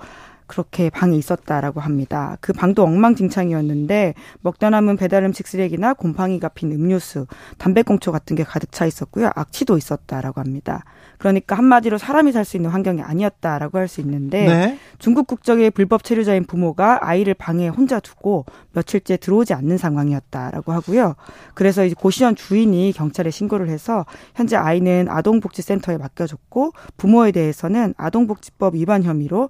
[0.50, 2.36] 그렇게 방에 있었다라고 합니다.
[2.40, 7.26] 그 방도 엉망진창이었는데 먹다 남은 배달 음식 쓰레기나 곰팡이가 핀 음료수,
[7.58, 9.30] 담배꽁초 같은 게 가득 차 있었고요.
[9.36, 10.82] 악취도 있었다라고 합니다.
[11.18, 14.78] 그러니까 한마디로 사람이 살 수 있는 환경이 아니었다라고 할 수 있는데 네.
[14.98, 21.14] 중국 국적의 불법 체류자인 부모가 아이를 방에 혼자 두고 며칠째 들어오지 않는 상황이었다라고 하고요.
[21.54, 29.02] 그래서 이제 고시원 주인이 경찰에 신고를 해서 현재 아이는 아동복지센터에 맡겨졌고 부모에 대해서는 아동복지법 위반
[29.04, 29.48] 혐의로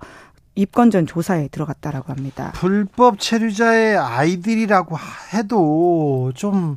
[0.61, 2.53] 입건 전 조사에 들어갔다라고 합니다.
[2.55, 4.97] 불법 체류자의 아이들이라고
[5.33, 6.77] 해도 좀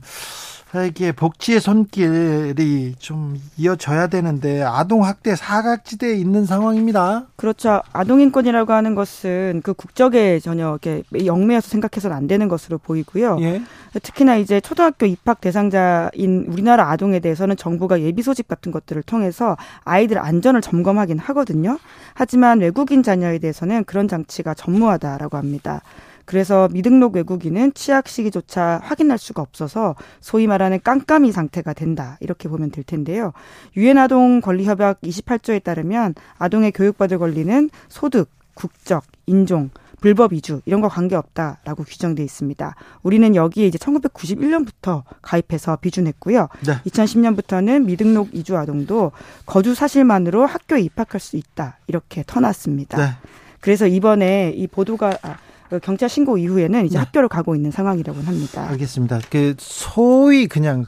[0.82, 7.28] 이게 복지의 손길이 좀 이어져야 되는데 아동 학대 사각지대에 있는 상황입니다.
[7.36, 7.82] 그렇죠.
[7.94, 13.38] 아동 인권이라고 하는 것은 그 국적에 전혀 이렇게 영매여서 생각해서는 안 되는 것으로 보이고요.
[13.42, 13.62] 예.
[14.02, 20.18] 특히나 이제 초등학교 입학 대상자인 우리나라 아동에 대해서는 정부가 예비 소집 같은 것들을 통해서 아이들
[20.18, 21.78] 안전을 점검하긴 하거든요.
[22.16, 25.82] 하지만 외국인 자녀에 대해서는 그런 장치가 전무하다라고 합니다.
[26.26, 32.18] 그래서 미등록 외국인은 취약 시기조차 확인할 수가 없어서 소위 말하는 깜깜이 상태가 된다.
[32.22, 33.34] 이렇게 보면 될 텐데요.
[33.78, 39.70] 유엔 아동 권리 협약 28조에 따르면 아동의 교육받을 권리는 소득, 국적, 인종,
[40.04, 42.76] 불법 이주 이런 거 관계없다라고 규정돼 있습니다.
[43.04, 46.50] 우리는 여기에 이제 1991년부터 가입해서 비준했고요.
[46.66, 46.74] 네.
[46.86, 49.14] 2010년부터는 미등록 이주 아동도
[49.46, 52.98] 거주 사실만으로 학교에 입학할 수 있다 이렇게 터놨습니다.
[52.98, 53.14] 네.
[53.62, 57.00] 그래서 이번에 이 보도가 아, 그 경찰 신고 이후에는 이제 네.
[57.00, 58.68] 학교를 가고 있는 상황이라고 합니다.
[58.70, 59.20] 알겠습니다.
[59.30, 60.86] 그 소위 그냥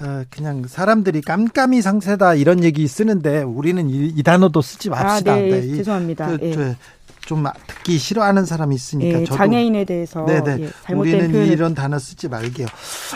[0.00, 5.32] 어, 그냥 사람들이 깜깜이 상세다 이런 얘기 쓰는데 우리는 이, 이 단어도 쓰지 아, 맙시다.
[5.32, 5.76] 아, 네, 네.
[5.76, 6.36] 죄송합니다.
[6.36, 6.76] 그, 예.
[7.20, 10.60] 좀 듣기 싫어하는 사람이 있으니까 예, 장애인에 대해서 네네.
[10.60, 11.52] 예, 우리는 표현을...
[11.52, 12.66] 이런 단어 쓰지 말게요.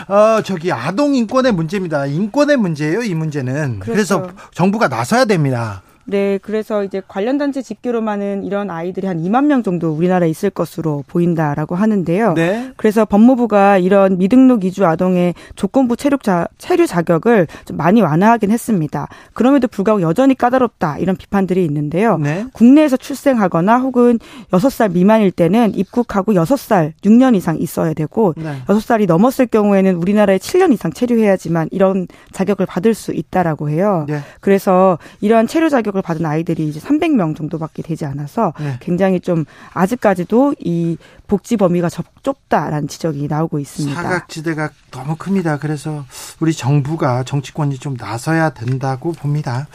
[0.07, 2.05] 어, 저기 아동 인권의 문제입니다.
[2.05, 3.79] 인권의 문제예요, 이 문제는.
[3.79, 3.91] 그렇죠.
[3.91, 5.83] 그래서 정부가 나서야 됩니다.
[6.09, 11.03] 네, 그래서 이제 관련 단체 집계로만은 이런 아이들이 한 2만 명 정도 우리나라에 있을 것으로
[11.07, 12.33] 보인다라고 하는데요.
[12.33, 12.71] 네.
[12.77, 19.09] 그래서 법무부가 이런 미등록 이주 아동의 조건부 체류 자, 체류 자격을 좀 많이 완화하긴 했습니다.
[19.33, 22.17] 그럼에도 불구하고 여전히 까다롭다 이런 비판들이 있는데요.
[22.17, 22.45] 네.
[22.53, 24.17] 국내에서 출생하거나 혹은
[24.51, 28.61] 6살 미만일 때는 입국하고 6살 6년 이상 있어야 되고 네.
[28.67, 34.05] 6살이 넘었을 경우에는 우리나라에 7년 이상 체류해야지만 이런 자격을 받을 수 있다라고 해요.
[34.07, 34.19] 네.
[34.39, 38.77] 그래서 이러한 체류 자격 교육을 받은 아이들이 이제 300명 정도밖에 되지 않아서 네.
[38.79, 41.89] 굉장히 좀 아직까지도 이 복지 범위가
[42.23, 44.01] 좁다라는 지적이 나오고 있습니다.
[44.01, 45.57] 사각지대가 너무 큽니다.
[45.57, 46.05] 그래서
[46.39, 49.67] 우리 정부가 정치권이 좀 나서야 된다고 봅니다.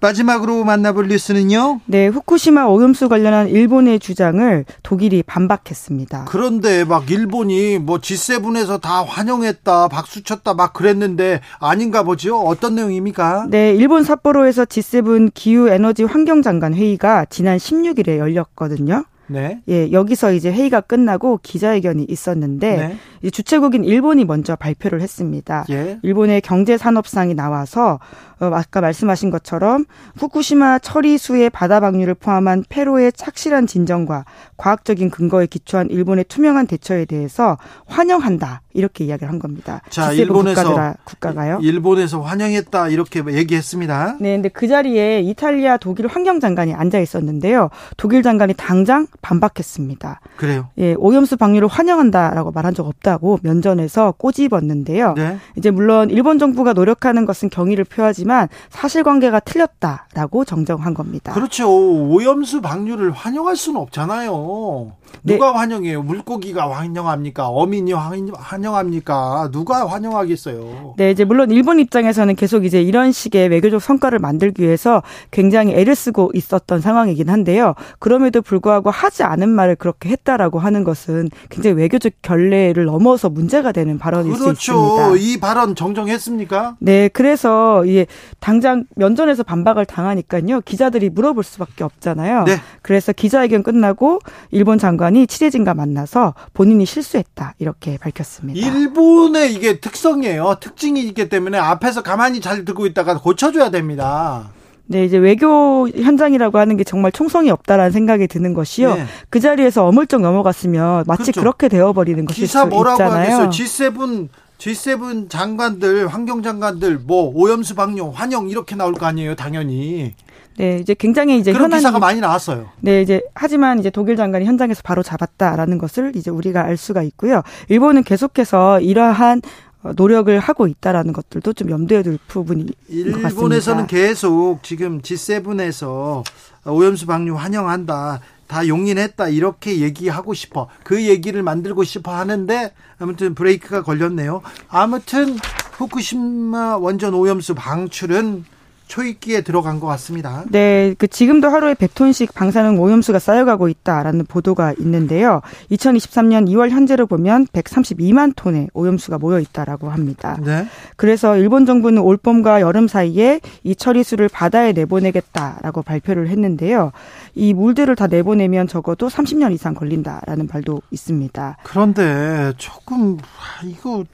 [0.00, 1.80] 마지막으로 만나볼 뉴스는요?
[1.86, 6.26] 네, 후쿠시마 오염수 관련한 일본의 주장을 독일이 반박했습니다.
[6.28, 12.38] 그런데 막 일본이 뭐 G7에서 다 환영했다, 박수 쳤다 막 그랬는데 아닌가 보죠?
[12.38, 13.46] 어떤 내용입니까?
[13.48, 19.04] 네, 일본 삿포로에서 G7 기후 에너지 환경 장관 회의가 지난 16일에 열렸거든요.
[19.26, 19.60] 네.
[19.68, 22.96] 예, 여기서 이제 회의가 끝나고 기자회견이 있었는데 네.
[23.30, 25.64] 주최국인 일본이 먼저 발표를 했습니다.
[25.70, 25.98] 예.
[26.02, 27.98] 일본의 경제 산업상이 나와서
[28.40, 29.84] 어, 아까 말씀하신 것처럼
[30.16, 34.24] 후쿠시마 처리수의 바다 방류를 포함한 페로의 착실한 진정과
[34.56, 37.56] 과학적인 근거에 기초한 일본의 투명한 대처에 대해서
[37.86, 39.80] 환영한다 이렇게 이야기를 한 겁니다.
[39.88, 41.60] 자, 일본에서 국가가요.
[41.62, 44.16] 일본에서 환영했다 이렇게 얘기했습니다.
[44.20, 47.70] 네, 근데 그 자리에 이탈리아, 독일 환경 장관이 앉아 있었는데요.
[47.96, 50.20] 독일 장관이 당장 반박했습니다.
[50.36, 50.68] 그래요?
[50.78, 55.14] 예, 오염수 방류를 환영한다라고 말한 적 없다 고 면전에서 꼬집었는데요.
[55.16, 55.38] 네.
[55.56, 61.32] 이제 물론 일본 정부가 노력하는 것은 경의를 표하지만 사실관계가 틀렸다라고 정정한 겁니다.
[61.32, 61.70] 그렇죠.
[61.70, 64.92] 오염수 방류를 환영할 수는 없잖아요.
[65.22, 65.58] 누가 네.
[65.58, 66.02] 환영해요?
[66.02, 67.48] 물고기가 환영합니까?
[67.48, 69.50] 어민이 환영 환영합니까?
[69.52, 70.94] 누가 환영하겠어요?
[70.96, 75.94] 네, 이제 물론 일본 입장에서는 계속 이제 이런 식의 외교적 성과를 만들기 위해서 굉장히 애를
[75.94, 77.74] 쓰고 있었던 상황이긴 한데요.
[78.00, 83.72] 그럼에도 불구하고 하지 않은 말을 그렇게 했다라고 하는 것은 굉장히 외교적 결례를 넘 어서 문제가
[83.72, 84.54] 되는 발언일 그렇죠.
[84.54, 85.16] 수 있습니다.
[85.16, 86.76] 이 발언 정정했습니까?
[86.80, 88.06] 네, 그래서 이게
[88.40, 90.60] 당장 면전에서 반박을 당하니까요.
[90.62, 92.44] 기자들이 물어볼 수밖에 없잖아요.
[92.44, 92.56] 네.
[92.82, 98.66] 그래서 기자회견 끝나고 일본 장관이 취재진과 만나서 본인이 실수했다 이렇게 밝혔습니다.
[98.66, 100.56] 일본의 이게 특성이에요.
[100.60, 104.50] 특징이 있기 때문에 앞에서 가만히 잘 듣고 있다가 고쳐줘야 됩니다.
[104.86, 108.94] 네, 이제 외교 현장이라고 하는 게 정말 총성이 없다라는 생각이 드는 것이요.
[108.94, 109.04] 네.
[109.30, 111.40] 그 자리에서 어물쩍 넘어갔으면 마치 그렇죠.
[111.40, 113.34] 그렇게 되어버리는 것일 기사 수 뭐라고 있잖아요.
[113.34, 113.50] 하겠어요?
[113.50, 120.14] G7 G7 장관들, 환경 장관들, 뭐 오염수 방류 환영 이렇게 나올 거 아니에요, 당연히.
[120.56, 122.70] 네, 이제 굉장히 이제 그런 현안 기사가 많이 나왔어요.
[122.80, 127.42] 네, 이제 하지만 이제 독일 장관이 현장에서 바로 잡았다라는 것을 이제 우리가 알 수가 있고요.
[127.68, 133.28] 일본은 계속해서 이러한 어, 노력을 하고 있다라는 것들도 좀 염두에 둘 부분인 것 같습니다.
[133.28, 136.24] 일본에서는 계속 지금 G7에서
[136.66, 138.20] 오염수 방류 환영한다.
[138.46, 139.28] 다 용인했다.
[139.28, 140.68] 이렇게 얘기하고 싶어.
[140.82, 144.42] 그 얘기를 만들고 싶어 하는데 아무튼 브레이크가 걸렸네요.
[144.68, 145.36] 아무튼
[145.72, 148.44] 후쿠시마 원전 오염수 방출은
[148.86, 150.44] 초입기에 들어간 것 같습니다.
[150.50, 155.40] 네, 그 지금도 하루에 100톤씩 방사능 오염수가 쌓여가고 있다라는 보도가 있는데요.
[155.70, 160.38] 2023년 2월 현재로 보면 132만 톤의 오염수가 모여 있다라고 합니다.
[160.44, 160.66] 네.
[160.96, 166.92] 그래서 일본 정부는 올봄과 여름 사이에 이 처리수를 바다에 내보내겠다라고 발표를 했는데요.
[167.34, 171.56] 이 물들을 다 내보내면 적어도 30년 이상 걸린다라는 말도 있습니다.
[171.62, 174.04] 그런데 조금 아, 이거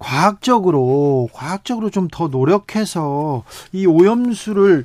[0.00, 4.84] 과학적으로 과학적으로 좀 더 노력해서 이 오염수를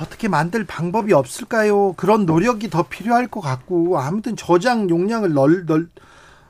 [0.00, 1.94] 어떻게 만들 방법이 없을까요?
[1.94, 5.88] 그런 노력이 더 필요할 것 같고 아무튼 저장 용량을 넓, 넓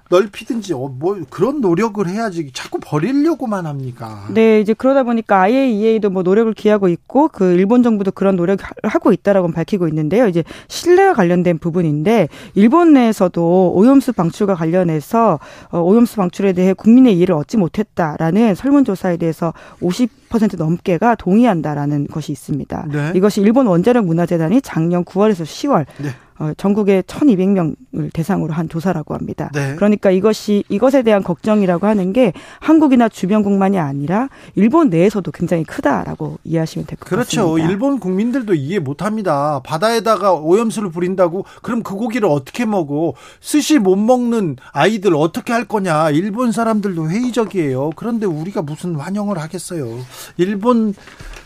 [0.08, 4.26] 넓히든지 어, 뭐 그런 노력을 해야지 자꾸 버리려고만 합니까?
[4.32, 9.12] 네, 이제 그러다 보니까 IAEA도 뭐 노력을 기하고 있고 그 일본 정부도 그런 노력을 하고
[9.12, 10.26] 있다라고 밝히고 있는데요.
[10.26, 15.38] 이제 신뢰와 관련된 부분인데 일본 내에서도 오염수 방출과 관련해서
[15.70, 22.86] 어, 오염수 방출에 대해 국민의 이해를 얻지 못했다라는 설문조사에 대해서 50% 넘게가 동의한다라는 것이 있습니다.
[22.90, 23.12] 네.
[23.14, 26.10] 이것이 일본 원자력 문화재단이 작년 9월에서 10월 네.
[26.38, 29.50] 어, 전국의 1,200명을 대상으로 한 조사라고 합니다.
[29.54, 29.74] 네.
[29.74, 36.86] 그러니까 이것이 이것에 대한 걱정이라고 하는 게 한국이나 주변국만이 아니라 일본 내에서도 굉장히 크다라고 이해하시면
[36.86, 37.50] 될것 그렇죠.
[37.50, 37.68] 같습니다.
[37.68, 39.60] 일본 국민들도 이해 못 합니다.
[39.64, 43.14] 바다에다가 오염수를 부린다고 그럼 그 고기를 어떻게 먹어?
[43.40, 46.10] 스시 못 먹는 아이들 어떻게 할 거냐?
[46.10, 47.90] 일본 사람들도 회의적이에요.
[47.96, 49.88] 그런데 우리가 무슨 환영을 하겠어요.
[50.36, 50.94] 일본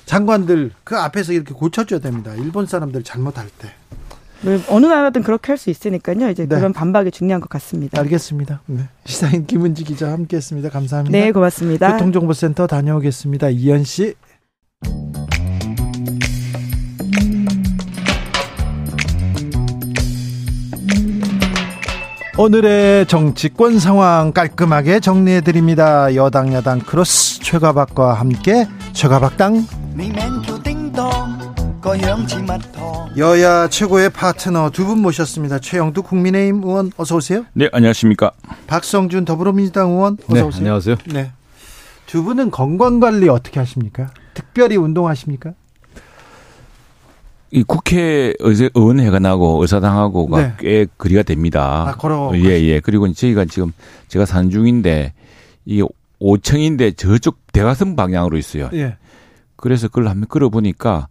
[0.05, 2.35] 장관들 그 앞에서 이렇게 고쳐줘야 됩니다.
[2.35, 3.73] 일본 사람들 잘못할 때.
[4.45, 6.29] 네, 어느 나라든 그렇게 할 수 있으니까요.
[6.31, 6.57] 이제 네.
[6.57, 8.01] 그런 반박이 중요한 것 같습니다.
[8.01, 8.61] 알겠습니다.
[8.67, 8.89] 네.
[9.05, 10.71] 시사인 김은지 기자 함께했습니다.
[10.71, 11.17] 감사합니다.
[11.17, 11.93] 네, 고맙습니다.
[11.93, 13.51] 교통정보센터 다녀오겠습니다.
[13.51, 14.15] 이현 씨.
[22.39, 26.15] 오늘의 정치권 상황 깔끔하게 정리해 드립니다.
[26.15, 29.67] 여당 야당 크로스 최가박과 함께 최가박당
[33.17, 35.59] 여야 최고의 파트너 두 분 모셨습니다.
[35.59, 37.45] 최영두 국민의힘 의원 어서 오세요.
[37.55, 38.31] 네, 안녕하십니까.
[38.69, 40.59] 박성준 더불어민주당 의원 어서 네, 오세요.
[40.61, 40.97] 안녕하세요.
[41.13, 41.33] 네.
[42.07, 44.11] 두 분은 건강 관리 어떻게 하십니까?
[44.35, 45.55] 특별히 운동하십니까?
[47.51, 50.55] 이 국회 의 의원회가 나고 의사당하고가 네.
[50.59, 51.87] 꽤 거리가 됩니다.
[51.89, 52.31] 아, 걸어.
[52.35, 52.81] 예, 예.
[52.81, 53.73] 그리고 저희가 지금
[54.09, 55.13] 제가 산 중인데
[55.67, 55.83] 이
[56.21, 58.71] 5층인데 저쪽 대가선 방향으로 있어요.
[58.73, 58.97] 예.
[59.57, 61.09] 그래서 그걸 한번 끌어보니까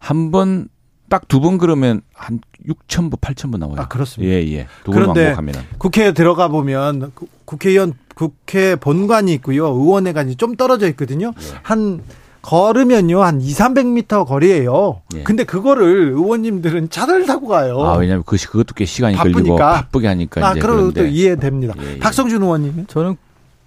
[0.00, 0.68] 한 번
[1.10, 3.76] 딱 두 번 그러면 한 6천 부, 8천 부 나와요.
[3.80, 4.32] 아, 그렇습니다.
[4.32, 4.66] 예, 예.
[4.84, 5.34] 두번 그런데.
[5.78, 9.66] 국회에 들어가 보면 구- 국회의원 국회 본관이 있고요.
[9.66, 11.32] 의원회관이 좀 떨어져 있거든요.
[11.36, 11.46] 네.
[11.62, 12.00] 한
[12.42, 13.22] 걸으면요.
[13.22, 15.02] 한 2, 300m 거리예요.
[15.16, 15.22] 예.
[15.24, 17.80] 근데 그거를 의원님들은 차를 타고 가요.
[17.82, 19.72] 아, 왜냐면 그, 그것도 꽤 시간이 걸리고 바쁘니까.
[19.72, 21.06] 바쁘게 하니까 아, 그런 것도.
[21.06, 21.74] 이해됩니다.
[21.82, 21.98] 예, 예.
[21.98, 23.16] 박성준 의원님은 저는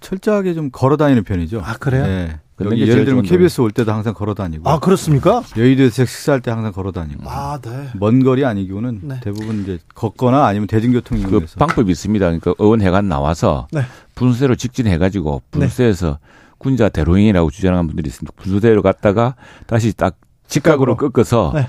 [0.00, 1.60] 철저하게 좀 걸어 다니는 편이죠.
[1.64, 2.04] 아, 그래요?
[2.06, 2.40] 네.
[2.56, 5.42] 근데 예를 들면 KBS 올 때도 항상 걸어 다니고 아, 그렇습니까?
[5.56, 7.88] 여의도에서 식사할 때 항상 걸어 다니고 아, 네.
[7.94, 9.20] 먼 거리 아니고는 네.
[9.22, 12.24] 대부분 이제 걷거나 아니면 대중교통 그 이용해서 방법이 있습니다.
[12.24, 13.80] 그러니까 의원회관 나와서 네.
[14.14, 16.18] 분수대로 직진해 가지고 분수대에서
[16.58, 18.32] 군자 대로행이라고 주장하는 분들이 있습니다.
[18.40, 19.34] 분수대로 갔다가
[19.66, 21.66] 다시 딱 직각으로 꺾어서 네.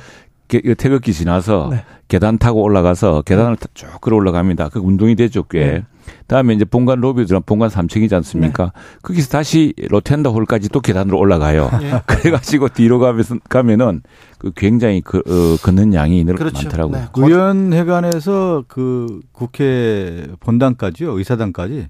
[0.76, 1.84] 태극기 지나서 네.
[2.08, 4.70] 계단 타고 올라가서 계단을 타- 쭉 걸어 올라갑니다.
[4.70, 5.84] 그 운동이 되죠 꽤.
[6.06, 6.14] 네.
[6.28, 8.72] 다음에 이제 본관 로비로 들어가면 본관 3층이지 않습니까?
[9.02, 11.70] 거기서 다시 로텐더 홀까지 또 계단으로 올라가요.
[11.82, 12.02] 예.
[12.08, 14.02] 그래가지고 뒤로 가면서 가면은
[14.38, 16.64] 그 굉장히 그, 어, 걷는 양이 늘 그렇죠.
[16.64, 16.98] 많더라고요.
[16.98, 17.08] 네.
[17.12, 21.88] 거- 의원회관에서 그 국회 본당까지요 의사당까지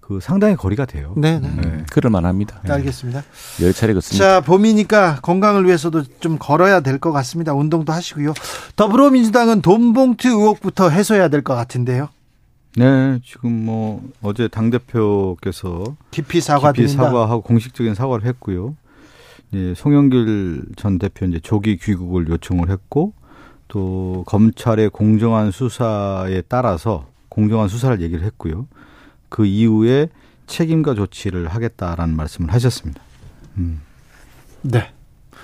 [0.00, 1.14] 그그 상당히 거리가 돼요.
[1.16, 1.46] 네, 네.
[1.48, 2.60] 음, 그럴 만합니다.
[2.64, 2.72] 네.
[2.72, 3.22] 알겠습니다.
[3.62, 4.24] 열 차례 걷습니다.
[4.24, 7.54] 자, 봄이니까 건강을 위해서도 좀 걸어야 될 것 같습니다.
[7.54, 8.34] 운동도 하시고요.
[8.76, 12.08] 더불어민주당은 돈봉투 의혹부터 해소해야 될 것 같은데요.
[12.76, 16.72] 네, 지금 뭐 어제 당 대표께서 깊이 사과드린다.
[16.72, 18.76] 깊이 사과하고 공식적인 사과를 했고요.
[19.54, 23.12] 예, 송영길 전 대표 이제 조기 귀국을 요청을 했고
[23.68, 28.66] 또 검찰의 공정한 수사에 따라서 공정한 수사를 얘기를 했고요.
[29.28, 30.08] 그 이후에
[30.46, 33.02] 책임과 조치를 하겠다라는 말씀을 하셨습니다.
[33.58, 33.80] 음.
[34.62, 34.90] 네.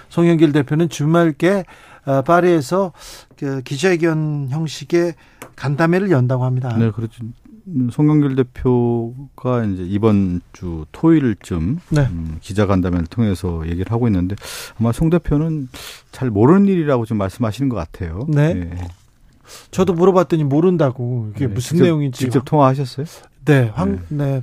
[0.09, 1.65] 송영길 대표는 주말께
[2.07, 3.28] 어, 파리에서 그
[3.65, 5.15] 기자회견 형식의
[5.57, 6.75] 간담회를 연다고 합니다.
[6.79, 7.25] 네, 그렇죠.
[7.69, 12.01] 음, 송영길 대표가 이제 이번 주 토요일쯤 네.
[12.11, 14.37] 음, 기자 간담회를 통해서 얘기를 하고 있는데
[14.81, 15.69] 아마 송 대표는
[16.11, 18.27] 잘 모르는 일이라고 좀 말씀하시는 것 같아요.
[18.29, 18.71] 네.
[18.73, 18.89] 예.
[19.71, 23.07] 저도 물어봤더니 모른다고 이게 네, 무슨 직접- 내용인지 직접 통화하셨어요?
[23.45, 24.43] 네, 황, 네.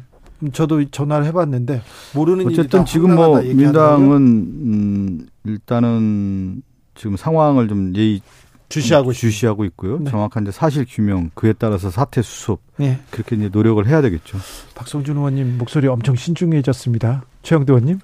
[0.52, 1.82] 저도 전화를 해봤는데
[2.14, 3.42] 모르는 어쨌든 지금 뭐.
[3.42, 6.62] 민당은 음, 일단은
[6.96, 8.22] 지금 상황을 좀 예의
[8.70, 10.00] 주시하고 있- 주시하고 있고요.
[10.00, 10.10] 네.
[10.12, 13.00] 정확한 이제 사실 규명 그에 따라서 사태 수습 예.
[13.12, 14.38] 그렇게 이제 노력을 해야 되겠죠.
[14.76, 17.24] 박성준 의원님 목소리 엄청 신중해졌습니다.
[17.44, 18.00] 최영도 의원님.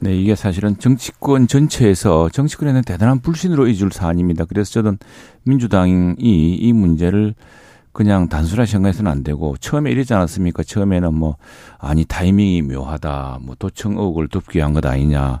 [0.00, 4.44] 네, 이게 사실은 정치권 전체에서 정치권에는 대단한 불신으로 이줄 사안입니다.
[4.44, 4.98] 그래서 저는
[5.42, 7.34] 민주당이 이 문제를
[7.92, 10.62] 그냥 단순하게 생각해서는 안 되고 처음에 이러지 않았습니까?
[10.62, 11.36] 처음에는 뭐
[11.78, 15.40] 아니 타이밍이 묘하다, 뭐 도청 의혹을 덮기 위한 것 아니냐.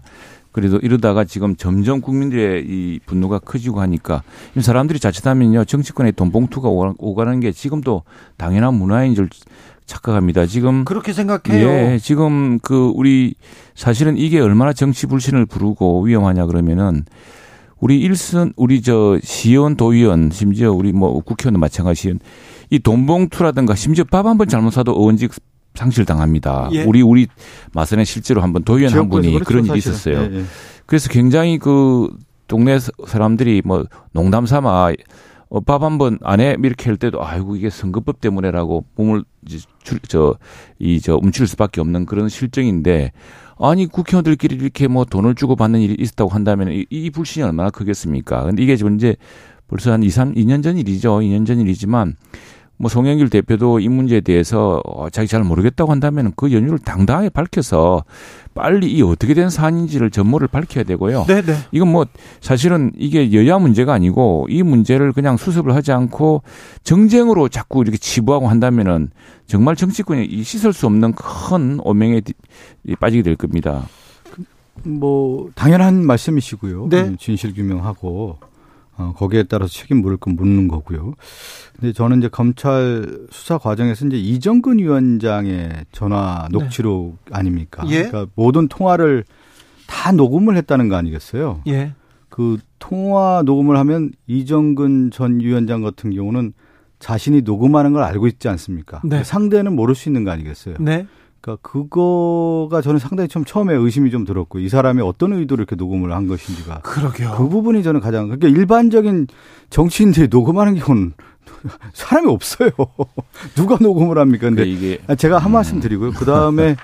[0.58, 4.24] 그래도 이러다가 지금 점점 국민들의 이 분노가 커지고 하니까
[4.56, 8.02] 이 사람들이 자칫하면요 정치권에 돈 봉투가 오가- 오가는 게 지금도
[8.36, 9.28] 당연한 문화인 줄
[9.86, 10.46] 착각합니다.
[10.46, 11.68] 지금 그렇게 생각해요.
[11.68, 13.34] 예, 지금 그 우리
[13.76, 17.04] 사실은 이게 얼마나 정치 불신을 부르고 위험하냐 그러면은
[17.78, 22.18] 우리 일선 우리 저 시의원 도의원 심지어 우리 뭐 국회의원도 마찬가지인
[22.70, 25.30] 이 돈봉투라든가 심지어 밥 한 번 잘못 사도 의원직
[25.78, 26.68] 상실 당합니다.
[26.72, 26.82] 예.
[26.82, 27.26] 우리 우리
[27.72, 29.78] 마산에 실제로 한번 도의원 한 분이 그렇죠, 그런 일이.
[29.78, 30.18] 있었어요.
[30.18, 30.42] 예, 예.
[30.86, 32.08] 그래서 굉장히 그
[32.48, 34.92] 동네 사- 사람들이 뭐 농담 삼아
[35.50, 39.22] 어, 밥 한 번 안 해 이렇게 할 때도 아이고 이게 선거법 때문에라고 몸을
[40.08, 43.12] 저이 저 움츠릴 수밖에 없는 그런 실정인데
[43.60, 48.44] 아니 국회의원들끼리 이렇게 뭐 돈을 주고 받는 일이 있었다고 한다면 이, 이 불신이 얼마나 크겠습니까?
[48.44, 49.16] 근데 이게 지금 이제
[49.68, 51.18] 벌써 한 2, 3, 2년 전 일이죠.
[51.20, 52.16] 2년 전 일이지만
[52.78, 58.04] 뭐 송영길 대표도 이 문제에 대해서 어, 자기 잘 모르겠다고 한다면 그 연유를 당당하게 밝혀서
[58.54, 61.24] 빨리 이 어떻게 된 사안인지를 전모를 밝혀야 되고요.
[61.26, 61.54] 네, 네.
[61.72, 62.06] 이건 뭐
[62.40, 66.42] 사실은 이게 여야 문제가 아니고 이 문제를 그냥 수습을 하지 않고
[66.84, 69.10] 정쟁으로 자꾸 이렇게 치부하고 한다면은
[69.46, 72.22] 정말 정치권이 이 씻을 수 없는 큰 오명에
[73.00, 73.88] 빠지게 될 겁니다.
[74.84, 76.88] 뭐 당연한 말씀이시고요.
[76.90, 77.00] 네.
[77.02, 78.38] 음, 진실 규명하고
[78.98, 81.14] 어, 거기에 따라서 책임 물을 건 묻는 거고요.
[81.78, 87.84] 근데 저는 이제 검찰 수사 과정에서 이제 이정근 위원장의 전화 녹취록 아닙니까?
[87.88, 88.08] 예.
[88.08, 89.24] 그러니까 모든 통화를
[89.86, 91.62] 다 녹음을 했다는 거 아니겠어요?
[91.68, 91.94] 예.
[92.28, 96.52] 그 통화 녹음을 하면 이정근 전 위원장 같은 경우는
[96.98, 99.00] 자신이 녹음하는 걸 알고 있지 않습니까?
[99.04, 99.22] 네.
[99.22, 100.74] 상대는 모를 수 있는 거 아니겠어요?
[100.80, 101.06] 네.
[101.40, 106.12] 그러니까 그거가 저는 상당히 좀 처음에 의심이 좀 들었고 이 사람이 어떤 의도로 이렇게 녹음을
[106.12, 107.34] 한 것인지가 그러게요.
[107.36, 109.28] 그 부분이 저는 가장 그러니까 일반적인
[109.70, 111.12] 정치인들이 녹음하는 경우는
[111.94, 112.70] 사람이 없어요.
[113.54, 114.48] 누가 녹음을 합니까?
[114.48, 116.12] 근데 그러니까 이게 아, 제가 한 말씀 드리고요.
[116.12, 116.76] 그 다음에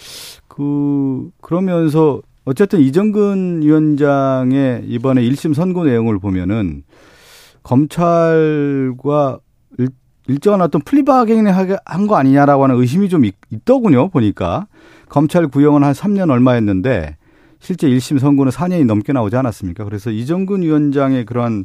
[0.46, 6.82] 그 그러면서 어쨌든 이정근 위원장의 이번에 1심 선고 내용을 보면은
[7.62, 9.38] 검찰과
[10.26, 11.52] 일, 일정한 어떤 플리바게닝을
[11.84, 14.08] 한 거 아니냐라고 하는 의심이 좀 있, 있더군요.
[14.08, 14.66] 보니까
[15.08, 17.16] 검찰 구형은 한 3년 얼마였는데
[17.60, 19.84] 실제 1심 선고는 4년이 넘게 나오지 않았습니까?
[19.84, 21.64] 그래서 이정근 위원장의 그러한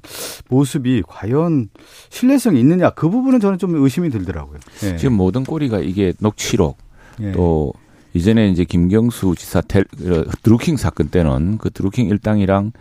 [0.50, 1.70] 모습이 과연
[2.10, 4.60] 신뢰성이 있느냐 그 부분은 저는 좀 의심이 들더라고요.
[4.84, 4.96] 예.
[4.98, 6.78] 지금 모든 꼬리가 이게 녹취록
[7.22, 7.32] 예.
[7.32, 7.74] 또
[8.14, 12.74] 이전에 이제 김경수 지사 텔, 어, 드루킹 사건 때는 그 드루킹 일당이랑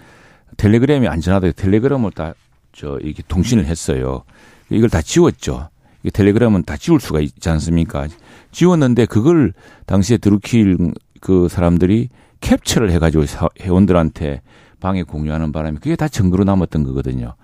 [0.59, 2.35] 텔레그램이 안전하다 텔레그램을 다
[2.79, 4.23] 저 이게 통신을 했어요.
[4.71, 5.69] 이걸 다 지웠죠.
[6.03, 8.07] 이 텔레그램은 다 지울 수가 있지 않습니까?
[8.53, 9.53] 지웠는데 그걸
[9.87, 12.09] 당시에 드루킹 그 사람들이
[12.41, 14.43] 캡처를 해가지고 사- 회원들한테
[14.81, 17.35] 방에 공유하는 바람에 그게 다 증거로 남았던 거거든요.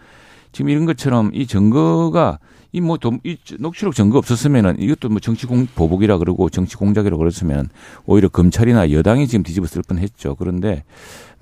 [0.53, 2.39] 지금 이런 것처럼 이 증거가
[2.75, 7.69] 이 뭐 이 녹취록 증거 없었으면은 이것도 뭐 정치 공 보복이라 그러고 정치 공작이라 그랬으면
[8.07, 10.37] 오히려 검찰이나 여당이 지금 뒤집었을 뻔했죠.
[10.37, 10.85] 그런데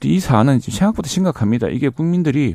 [0.03, 1.69] 이 사안은 지금 생각보다 심각합니다.
[1.69, 2.55] 이게 국민들이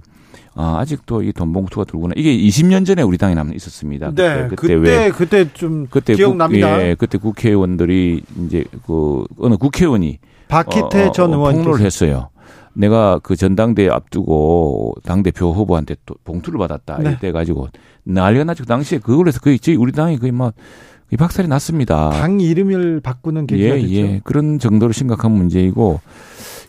[0.56, 4.12] 아, 아직도 이 돈 봉투가 들고나 이게 20년 전에 우리 당에 남아 있었습니다.
[4.16, 4.48] 네.
[4.50, 6.78] 그때, 그때 왜 그때 좀 그때 기억납니다.
[6.78, 12.30] 국, 예, 그때 국회의원들이 이제 그 어느 국회의원이 박희태 어, 전 어, 의원 폭로를 했어요.
[12.74, 17.00] 내가 그 전당대회 앞두고 당대표 후보한테 또 봉투를 받았다.
[17.00, 17.14] 네.
[17.18, 17.68] 이때 가지고
[18.04, 18.64] 난리가 났죠.
[18.64, 22.10] 그 당시에 그걸 해서 거의 저희 우리 당이 거의 막이 박살이 났습니다.
[22.12, 23.94] 당 이름을 바꾸는 계기가 예, 됐죠.
[23.94, 24.22] 예.
[24.24, 26.00] 그런 정도로 심각한 문제이고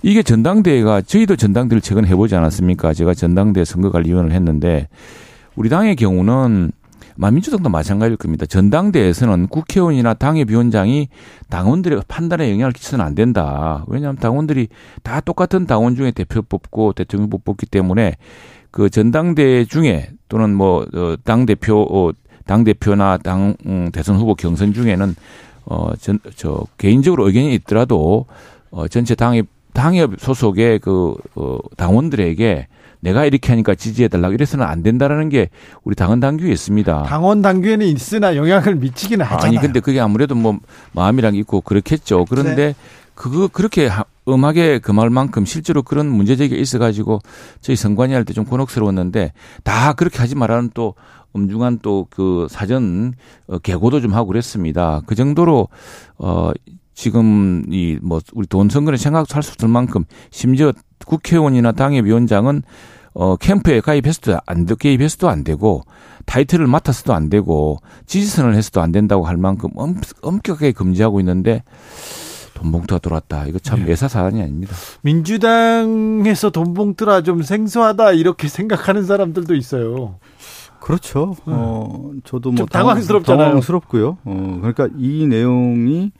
[0.03, 2.95] 이게 전당대회가 저희도 전당대회를 최근 해보지 않았습니까?
[2.95, 4.89] 제가 전당대회 선거관리위원을 했는데
[5.57, 6.73] 우리 당의 경우는
[7.19, 8.45] 아마 민주당도 마찬가지일 겁니다.
[8.45, 11.09] 전당대회에서는 국회의원이나 당협위원장이
[11.49, 13.85] 당원들의 판단에 영향을 끼쳐서는 안 된다.
[13.89, 14.69] 왜냐하면 당원들이
[15.03, 18.17] 다 똑같은 당원 중에 대표 뽑고 대통령 뽑기 때문에
[18.71, 20.85] 그 전당대회 중에 또는 뭐
[21.25, 22.13] 당 대표 어,
[22.47, 25.17] 당 대표나 당 음, 대선 후보 경선 중에는
[25.65, 28.27] 어전저 개인적으로 의견이 있더라도
[28.71, 29.47] 어 전체 당협
[29.77, 32.67] 당협 소속의 그 어, 당원들에게
[33.01, 35.51] 내가 이렇게 하니까 지지해 달라고 이래서는 안 된다라는 게
[35.85, 37.03] 우리 당원 당규에 있습니다.
[37.05, 39.47] 당원 당규에는 있으나 영향을 미치기는 하잖아요.
[39.47, 40.59] 아니 근데 그게 아무래도 뭐
[40.93, 42.25] 마음이랑 있고 그렇겠죠.
[42.29, 42.75] 그런데 네.
[43.15, 47.21] 그거 그렇게 하- 음하게 그 말만큼 실제로 그런 문제 제기가 있어가지고
[47.61, 50.95] 저희 선관위 할 때 좀 곤혹스러웠는데 다 그렇게 하지 말라는 또
[51.33, 53.13] 엄중한 또 그 사전
[53.47, 55.03] 어, 개고도 좀 하고 그랬습니다.
[55.07, 55.69] 그 정도로
[56.19, 56.51] 어
[56.97, 60.73] 지금 이 뭐 우리 돈 선거를 생각할 수 없을 만큼 심지어
[61.07, 62.63] 국회의원이나 당협위원장은
[63.13, 65.83] 어 캠프에 가입해서도 안 돼, 개입해서도 안 되고
[66.25, 71.63] 타이틀을 맡아서도 안 되고 지지선을 해서도 안 된다고 할 만큼 엄, 엄격하게 금지하고 있는데
[72.55, 73.47] 돈 봉투가 들어왔다.
[73.47, 73.91] 이거 참 네.
[73.93, 74.75] 예사 사안이 아닙니다.
[75.03, 80.19] 민주당에서 돈 봉투라 좀 생소하다 이렇게 생각하는 사람들도 있어요.
[80.81, 81.37] 그렇죠.
[81.47, 83.47] 어, 저도 뭐좀 당황스럽잖아요.
[83.49, 84.19] 당황스럽고요.
[84.25, 86.13] 어, 그러니까 이 내용이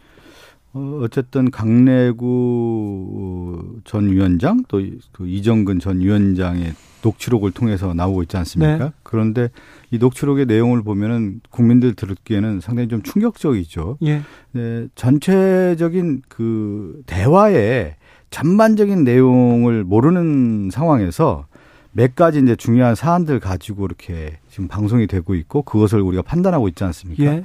[0.77, 4.81] 어, 어쨌든 강내구 전 위원장 또
[5.13, 6.73] 그 이정근 전 위원장의
[7.03, 8.85] 녹취록을 통해서 나오고 있지 않습니까?
[8.87, 8.93] 네.
[9.03, 9.49] 그런데
[9.91, 13.99] 이 녹취록의 내용을 보면은 국민들 들기에는 상당히 좀 충격적이죠.
[14.03, 14.23] 예.
[14.53, 17.97] 네, 전체적인 그 대화의
[18.31, 21.47] 전반적인 내용을 모르는 상황에서
[21.93, 26.85] 몇 가지 이제 중요한 사안들 가지고 이렇게 지금 방송이 되고 있고 그것을 우리가 판단하고 있지
[26.85, 27.25] 않습니까?
[27.25, 27.45] 예.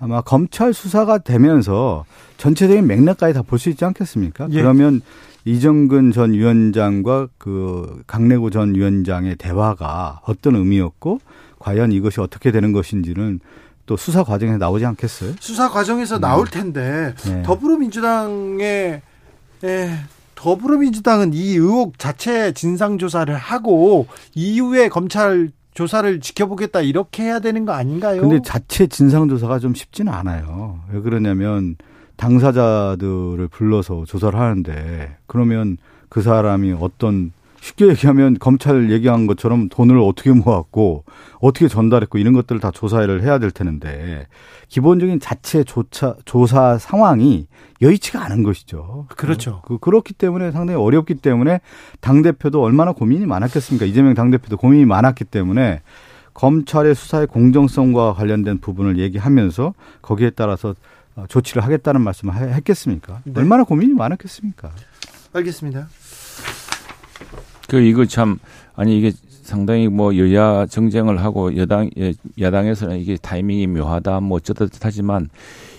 [0.00, 2.04] 아마 검찰 수사가 되면서
[2.36, 4.48] 전체적인 맥락까지 다 볼 수 있지 않겠습니까?
[4.50, 4.60] 예.
[4.60, 5.00] 그러면
[5.44, 11.20] 이정근 전 위원장과 그 강내구 전 위원장의 대화가 어떤 의미였고
[11.58, 13.40] 과연 이것이 어떻게 되는 것인지는
[13.86, 15.32] 또 수사 과정에서 나오지 않겠어요?
[15.40, 17.42] 수사 과정에서 나올 텐데 네.
[17.42, 19.02] 더불어민주당의
[19.64, 19.90] 에,
[20.34, 27.70] 더불어민주당은 이 의혹 자체 진상 조사를 하고 이후에 검찰 조사를 지켜보겠다 이렇게 해야 되는 거
[27.70, 28.22] 아닌가요?
[28.22, 30.80] 근데 자체 진상 조사가 좀 쉽지는 않아요.
[30.92, 31.76] 왜 그러냐면
[32.16, 35.76] 당사자들을 불러서 조사를 하는데 그러면
[36.08, 41.04] 그 사람이 어떤 쉽게 얘기하면 검찰 얘기한 것처럼 돈을 어떻게 모았고
[41.40, 44.26] 어떻게 전달했고 이런 것들을 다 조사를 해야 될 텐데
[44.66, 47.46] 기본적인 자체 조차, 조사 상황이
[47.80, 49.06] 여의치가 않은 것이죠.
[49.16, 49.62] 그렇죠.
[49.64, 51.60] 그, 그렇기 때문에 상당히 어렵기 때문에
[52.00, 53.86] 당대표도 얼마나 고민이 많았겠습니까?
[53.86, 55.82] 이재명 당대표도 고민이 많았기 때문에
[56.34, 60.74] 검찰의 수사의 공정성과 관련된 부분을 얘기하면서 거기에 따라서
[61.16, 63.20] 어, 조치를 하겠다는 말씀을 하- 했겠습니까?
[63.24, 63.32] 네.
[63.36, 64.70] 얼마나 고민이 많았겠습니까?
[65.32, 65.88] 알겠습니다.
[67.68, 68.38] 그 이거 참
[68.74, 69.12] 아니 이게
[69.42, 75.28] 상당히 뭐 여야 정쟁을 하고 여당 예, 야당에서는 이게 타이밍이 묘하다 뭐 어쩌다 하지만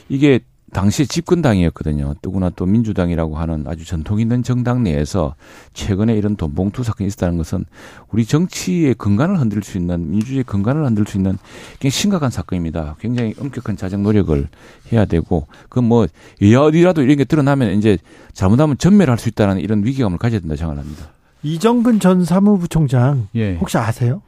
[0.07, 0.39] 이게
[0.71, 2.13] 당시 집권당이었거든요.
[2.21, 5.35] 더구나 또 민주당이라고 하는 아주 전통 있는 정당 내에서
[5.73, 7.65] 최근에 이런 돈봉투 사건이 있었다는 것은
[8.11, 11.37] 우리 정치의 근간을 흔들 수 있는 민주주의 근간을 흔들 수 있는
[11.79, 12.95] 굉장히 심각한 사건입니다.
[12.99, 14.47] 굉장히 엄격한 자정 노력을
[14.91, 16.07] 해야 되고 그뭐
[16.41, 17.97] 여야 어디라도 이런 게 드러나면 이제
[18.33, 21.07] 잘못하면 전멸할 수 있다는 이런 위기감을 가져야 된다 생각합니다.
[21.43, 23.55] 이정근 전 사무부총장 예.
[23.55, 24.21] 혹시 아세요?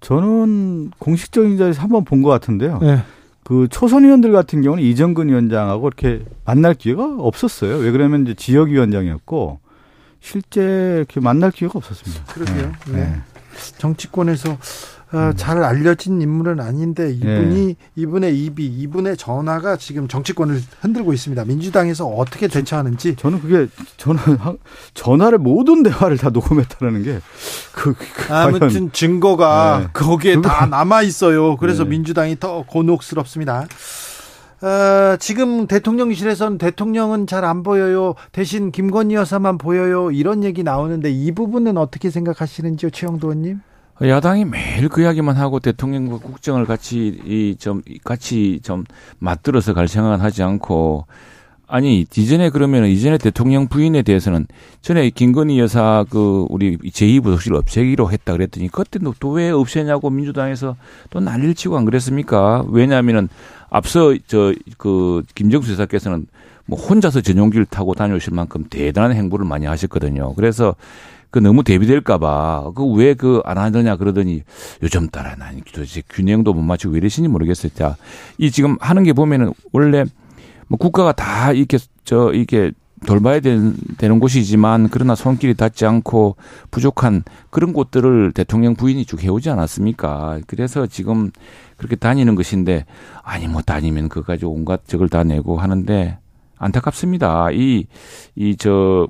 [0.00, 2.78] 저는 공식적인 자리에서 한 번 본 것 같은데요.
[2.80, 2.98] 네.
[3.44, 7.76] 그 초선 의원들 같은 경우는 이정근 위원장하고 이렇게 만날 기회가 없었어요.
[7.76, 9.60] 왜 그러면 이제 지역 위원장이었고
[10.20, 12.24] 실제 이렇게 만날 기회가 없었습니다.
[12.32, 12.72] 그러게요.
[12.86, 12.92] 네.
[12.92, 13.00] 네.
[13.00, 13.22] 네.
[13.78, 14.58] 정치권에서
[15.14, 17.76] 어, 잘 알려진 인물은 아닌데 이분이 네.
[17.94, 21.44] 이분의 입이 이분의 전화가 지금 정치권을 흔들고 있습니다.
[21.44, 24.58] 민주당에서 어떻게 대처하는지 저는 그게 저는 한-
[24.94, 27.20] 전화를 모든 대화를 다 녹음했다는 게그
[27.72, 27.94] 그,
[28.26, 29.88] 과연 아무튼 증거가 네.
[29.92, 31.56] 거기에 다 남아 있어요.
[31.58, 31.90] 그래서 네.
[31.90, 33.66] 민주당이 더 곤혹스럽습니다.
[34.62, 38.14] 어, 지금 대통령실에서는 대통령은 잘 안 보여요.
[38.32, 40.10] 대신 김건희 여사만 보여요.
[40.10, 43.60] 이런 얘기 나오는데 이 부분은 어떻게 생각하시는지요, 최영도 의원님?
[44.02, 48.84] 야당이 매일 그 이야기만 하고 대통령과 국정을 같이 이 좀 같이 좀
[49.18, 51.06] 맞들어서 갈 생각은 하지 않고
[51.66, 54.46] 아니 이전에 그러면 이전에 대통령 부인에 대해서는
[54.82, 60.76] 전에 김건희 여사 그 우리 제2부속실 없애기로 했다 그랬더니 그때도 또왜 없애냐고 민주당에서
[61.10, 62.64] 또 난리를 치고 안 그랬습니까?
[62.68, 63.28] 왜냐하면은
[63.70, 66.26] 앞서 저 그 김정수 여사께서는
[66.66, 70.34] 뭐 혼자서 전용기를 타고 다녀오실 만큼 대단한 행보를 많이 하셨거든요.
[70.34, 70.74] 그래서
[71.34, 74.42] 그 너무 대비될까봐 그 왜 그 안 하느냐 그러더니
[74.82, 77.72] 요즘 따라 난 도대체 균형도 못 맞추고 왜 이러시는지 모르겠어요.
[77.74, 77.96] 자,
[78.38, 80.04] 이 지금 하는 게 보면은 원래
[80.68, 82.70] 뭐 국가가 다 이렇게 저 이게
[83.06, 86.36] 돌봐야 되는, 되는 곳이지만 그러나 손길이 닿지 않고
[86.70, 90.38] 부족한 그런 곳들을 대통령 부인이 쭉 해오지 않았습니까?
[90.46, 91.30] 그래서 지금
[91.76, 92.86] 그렇게 다니는 것인데
[93.22, 96.16] 아니 뭐 다니면 가지고 온갖 적을 다 내고 하는데
[96.58, 97.50] 안타깝습니다.
[97.50, 97.86] 이
[98.36, 99.08] 이 저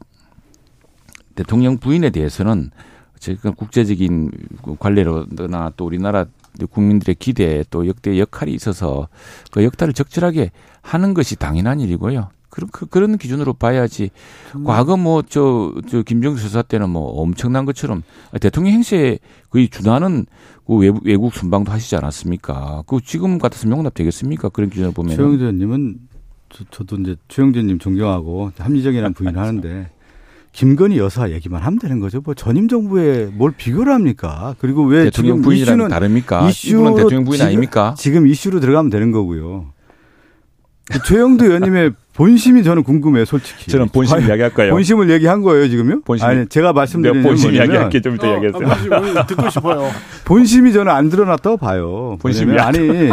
[1.35, 2.71] 대통령 부인에 대해서는
[3.19, 4.31] 저희가 국제적인
[4.79, 6.27] 관례로나 또 우리나라
[6.71, 9.09] 국민들의 기대 또 역대 역할이 있어서
[9.51, 10.51] 그 역할을 적절하게
[10.83, 12.29] 하는 것이 당연한 일이고요.
[12.55, 14.11] 그런 그, 그런 기준으로 봐야지.
[14.55, 14.63] 음.
[14.63, 18.05] 과거 뭐저저 김정수 수사 때는 뭐 엄청난 것처럼
[18.41, 19.19] 대통령 행세에
[19.51, 20.27] 거의 준하는
[20.65, 22.85] 그 외국, 외국 순방도 하시지 않았습니까?
[22.87, 24.51] 그 지금 같았으면 용납되겠습니까?
[24.51, 25.17] 그런 기준을 보면.
[25.17, 25.99] 최영재 님은
[26.71, 29.91] 저, 도 이제 최영재 님 존경하고 합리적이라는 부인을 하는데
[30.55, 32.21] 김건희 여사 얘기만 하면 되는 거죠.
[32.25, 34.55] 뭐 전임 정부에 뭘 비교를 합니까?
[34.61, 36.49] 그리고 왜 대통령 부인이랑 다릅니까?
[36.49, 37.95] 이슈로 대통령 부인 아닙니까?
[37.99, 39.67] 지금 이슈로 들어가면 되는 거고요.
[40.93, 43.71] 그 최영도 의원님의 본심이 저는 궁금해요, 솔직히.
[43.71, 44.71] 저는 본심 이야기할까요?
[44.71, 46.03] 본심을 얘기한 거예요, 지금요?
[46.03, 46.27] 본심.
[46.29, 48.69] 아니, 제가 말씀드린 본심 이야기할게 좀 이따 어, 이야기했어요.
[49.19, 49.91] 아, 듣고 싶어요.
[50.25, 52.17] 본심이 저는 안 드러났다고 봐요.
[52.21, 53.11] 본심이 아니,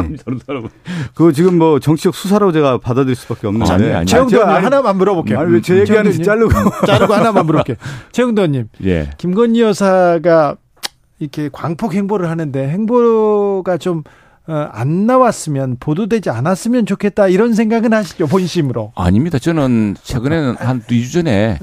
[1.15, 3.73] 그 지금 뭐 정치적 수사로 제가 받아들일 수밖에 없는 데.
[3.73, 4.05] 아니, 아니.
[4.05, 5.39] 최영도 의원님 하나만 물어볼게요.
[5.39, 6.51] 아니, 왜제 얘기하는지 자르고.
[6.85, 7.77] 자르고 하나만 물어볼게요.
[8.11, 8.67] 최영도 의원님.
[8.85, 9.09] 예.
[9.17, 10.57] 김건희 여사가
[11.17, 14.03] 이렇게 광폭 행보를 하는데 행보가 좀 어,
[14.47, 18.93] 안 나왔으면 보도되지 않았으면 좋겠다 이런 생각은 하시죠 본심으로?
[18.95, 19.39] 아닙니다.
[19.39, 21.57] 저는 최근에는 한 2주 전에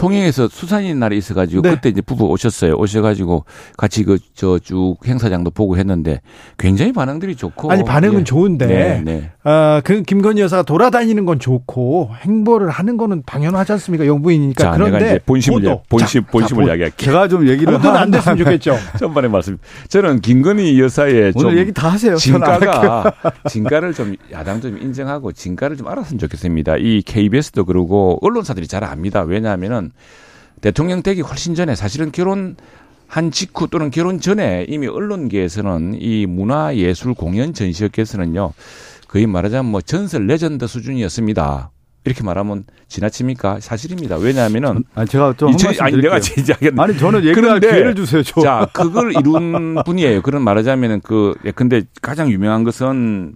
[0.00, 1.70] 통영에서 수산인 날이 있어가지고 네.
[1.74, 2.74] 그때 이제 부부 오셨어요.
[2.76, 3.44] 오셔가지고
[3.76, 6.22] 같이 그 저 쭉 행사장도 보고 했는데
[6.56, 8.24] 굉장히 반응들이 좋고 아니 반응은 예.
[8.24, 9.30] 좋은데 네, 네.
[9.42, 15.10] 아그 김건희 여사가 돌아다니는 건 좋고 행보를 하는 거는 당연하지 않습니까 영부인이니까 자, 그런데 내가
[15.10, 15.82] 이제 본심을 보도.
[15.90, 17.04] 본심 자, 본심을 자, 이야기할게.
[17.04, 18.76] 제가 좀 얘기를 보도는 안 됐으면 좋겠죠.
[18.98, 19.58] 전반에 말씀.
[19.88, 22.16] 저는 김건희 여사의 오늘 얘기 다 하세요.
[22.16, 23.12] 진가가
[23.48, 26.76] 진가를 좀 야당 좀 인정하고 진가를 좀 알았으면 좋겠습니다.
[26.78, 29.20] 이 KBS도 그러고 언론사들이 잘 압니다.
[29.22, 29.89] 왜냐하면은
[30.60, 32.56] 대통령 되기 훨씬 전에 사실은 결혼
[33.06, 38.52] 한 직후 또는 결혼 전에 이미 언론계에서는 이 문화 예술 공연 전시업계에서는요
[39.08, 41.70] 거의 말하자면 뭐 전설 레전드 수준이었습니다.
[42.04, 43.60] 이렇게 말하면 지나칩니까?
[43.60, 44.16] 사실입니다.
[44.16, 48.22] 왜냐하면은 아니 제가 좀 이천, 아니 내가 진지하겠 아니 저는 얘기할 기회를 주세요.
[48.22, 48.40] 저.
[48.40, 50.22] 자 그걸 이룬 분이에요.
[50.22, 53.34] 그런 말하자면은 그 예, 근데 가장 유명한 것은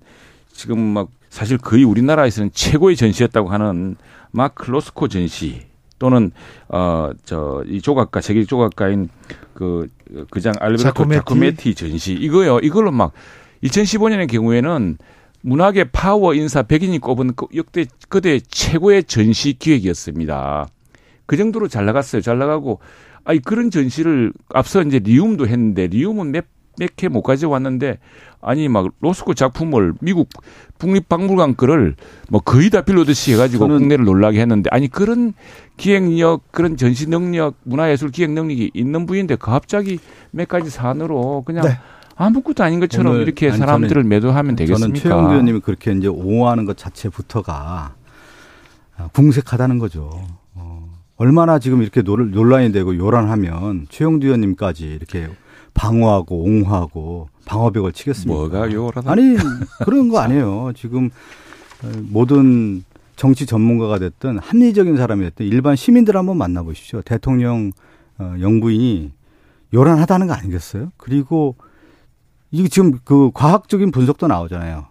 [0.52, 3.96] 지금 막 사실 거의 우리나라에서는 최고의 전시였다고 하는
[4.30, 5.62] 마크 로스코 전시.
[5.98, 6.32] 또는
[6.68, 9.08] 어저 이 조각가 세계 조각가인
[9.54, 9.88] 그
[10.30, 11.18] 그장 알베르토 자코메티.
[11.18, 12.58] 자코메티 전시 이거요.
[12.60, 13.12] 이걸로 막
[13.62, 14.98] 2015년의 경우에는
[15.42, 20.68] 문학의 파워 인사 100인이 꼽은 그 역대 그대 최고의 전시 기획이었습니다.
[21.26, 22.22] 그 정도로 잘 나갔어요.
[22.22, 22.80] 잘 나가고
[23.24, 26.44] 아니 그런 전시를 앞서 이제 리움도 했는데 리움은 몇
[26.78, 27.98] 몇개못 가져왔는데
[28.40, 30.28] 아니 막 로스코 작품을 미국
[30.78, 31.96] 국립박물관 거를
[32.28, 35.32] 뭐 거의 다 빌로듯이 해가지고 국내를 놀라게 했는데 아니 그런
[35.76, 39.98] 기획력 그런 전시 능력 문화예술 기획 능력이 있는 부인데 갑자기
[40.30, 41.78] 몇 가지 산으로 그냥 네.
[42.16, 44.86] 아무것도 아닌 것처럼 이렇게 아니, 사람들을 저는, 매도하면 되겠습니까?
[44.86, 47.94] 저는 최영두 의원님이 그렇게 이제 옹호하는 것 자체부터가
[49.12, 50.22] 궁색하다는 거죠.
[50.54, 55.28] 어, 얼마나 지금 이렇게 논란이 되고 요란하면 최영두 의원님까지 이렇게
[55.74, 58.34] 방어하고 옹호하고 방어벽을 치겠습니까?
[58.34, 59.36] 뭐가 요란하 아니
[59.84, 60.72] 그런 거 아니에요.
[60.76, 61.10] 지금
[62.10, 62.84] 모든
[63.16, 67.02] 정치 전문가가 됐든 합리적인 사람이 됐든 일반 시민들 한번 만나보십시오.
[67.02, 67.72] 대통령
[68.18, 69.12] 어, 영부인이
[69.72, 70.92] 요란하다는 거 아니겠어요?
[70.96, 71.56] 그리고
[72.50, 74.86] 이게 지금 그 과학적인 분석도 나오잖아요.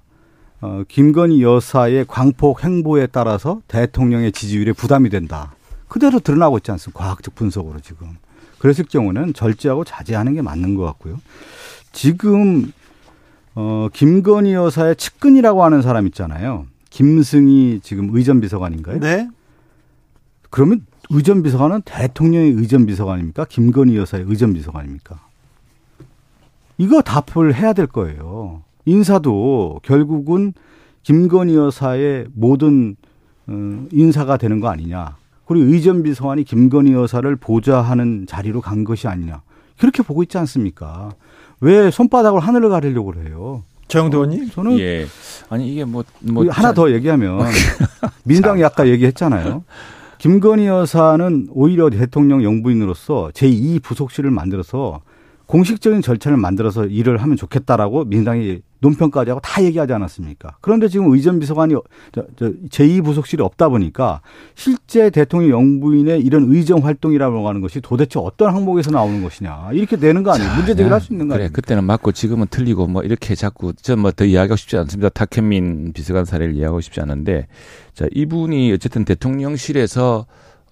[0.61, 5.55] 어, 김건희 여사의 광폭 행보에 따라서 대통령의 지지율에 부담이 된다.
[5.88, 6.99] 그대로 드러나고 있지 않습니까?
[6.99, 8.17] 과학적 분석으로 지금.
[8.64, 11.20] 그랬을 경우는 절제하고 자제하는 게 맞는 것 같고요.
[11.91, 12.72] 지금
[13.55, 16.66] 어 김건희 여사의 측근이라고 하는 사람 있잖아요.
[16.89, 19.01] 김승희 지금 의전 비서관인가요?
[19.01, 19.28] 네.
[20.49, 23.43] 그러면 의전 비서관은 대통령의 의전 비서관입니까?
[23.49, 25.20] 김건희 여사의 의전 비서관입니까?
[26.78, 28.61] 이거 답을 해야 될 거예요.
[28.86, 30.53] 인사도 결국은
[31.01, 32.95] 김건희 여사의 모든
[33.47, 35.18] 어, 인사가 되는 거 아니냐.
[35.45, 39.41] 그리고 의전 비서관이 김건희 여사를 보좌하는 자리로 간 것이 아니냐.
[39.77, 41.11] 그렇게 보고 있지 않습니까?
[41.59, 43.63] 왜 손바닥으로 하늘을 가리려고 그래요?
[43.87, 44.49] 정영도 의원님?
[44.49, 45.05] 저는 예.
[45.49, 46.73] 아니 이게 뭐, 뭐 하나 자...
[46.73, 47.41] 더 얘기하면
[48.23, 49.63] 민당이 아까 얘기했잖아요.
[50.17, 55.01] 김건희 여사는 오히려 대통령 영부인으로서 제2 부속실을 만들어서
[55.53, 60.57] 공식적인 절차를 만들어서 일을 하면 좋겠다라고 민주당이 논평까지 하고 다 얘기하지 않았습니까?
[60.61, 61.75] 그런데 지금 의전 비서관이
[62.71, 64.21] 제2부속실이 없다 보니까
[64.55, 70.23] 실제 대통령 영부인의 이런 의정 활동이라고 하는 것이 도대체 어떤 항목에서 나오는 것이냐 이렇게 되는
[70.23, 70.55] 거 아니에요?
[70.55, 71.51] 문제 제기를 할 수 있는 거 아니에요?
[71.53, 75.09] 그때는 맞고 지금은 틀리고 뭐 이렇게 자꾸 전뭐더 이야기하고 싶지 않습니다.
[75.09, 77.45] 탁현민 비서관 사례를 이야기하고 싶지 않은데
[77.93, 80.25] 자 이분이 어쨌든 대통령실에서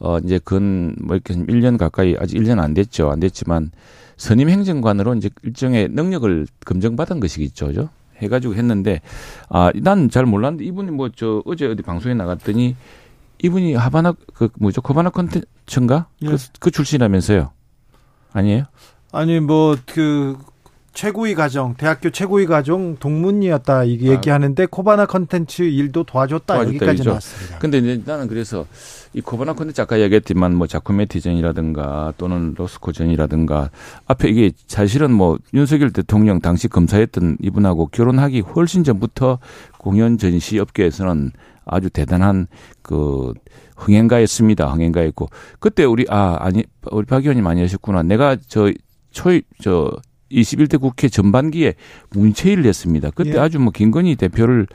[0.03, 3.09] 어 이제 근 뭐 이렇게 1년 가까이 아직 1년 안 됐죠.
[3.11, 3.71] 안 됐지만
[4.17, 7.89] 선임 행정관으로 이제 일정의 능력을 검증받은 것이겠죠.
[8.17, 9.01] 해가지고 했는데
[9.49, 12.75] 아 난 잘 몰랐는데 이분이 뭐 저 어제 어디 방송에 나갔더니
[13.43, 16.27] 이분이 하바나 그 뭐죠 코바나 컨텐츠인가 예.
[16.27, 17.51] 그, 그 출신이라면서요
[18.33, 18.65] 아니에요?
[19.11, 20.37] 아니 뭐 그
[20.93, 24.13] 최고위 과정 대학교 최고위 과정 동문이었다 이게 아.
[24.13, 27.09] 얘기하는데 코바나 컨텐츠 일도 도와줬다, 도와줬다 여기까지 이거죠.
[27.11, 27.59] 나왔습니다.
[27.59, 28.65] 근데 이제 나는 그래서
[29.13, 33.69] 이 코바나 컨텐츠 아까 얘기했지만 뭐 자쿠메티전이라든가 또는 로스코전이라든가
[34.07, 39.39] 앞에 이게 사실은 뭐 윤석열 대통령 당시 검사했던 이분하고 결혼하기 훨씬 전부터
[39.77, 41.31] 공연 전시 업계에서는
[41.65, 42.47] 아주 대단한
[42.81, 43.33] 그
[43.77, 44.67] 흥행가였습니다.
[44.67, 45.29] 흥행가였고
[45.59, 48.03] 그때 우리 아 아니 우리 박 의원님 많이 하셨구나.
[48.03, 48.71] 내가 저
[49.11, 49.91] 초입 저
[50.31, 51.75] 21대 국회 전반기에
[52.11, 53.09] 문체일을 했습니다.
[53.11, 53.39] 그때 예.
[53.39, 54.67] 아주 뭐 김건희 대표를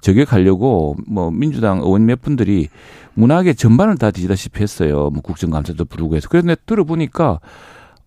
[0.00, 2.68] 저격하려고 뭐 민주당 의원 몇 분들이
[3.14, 5.10] 문학의 전반을 다 뒤지다시피 했어요.
[5.10, 6.28] 뭐 국정감사도 부르고 해서.
[6.30, 7.40] 그런데 들어보니까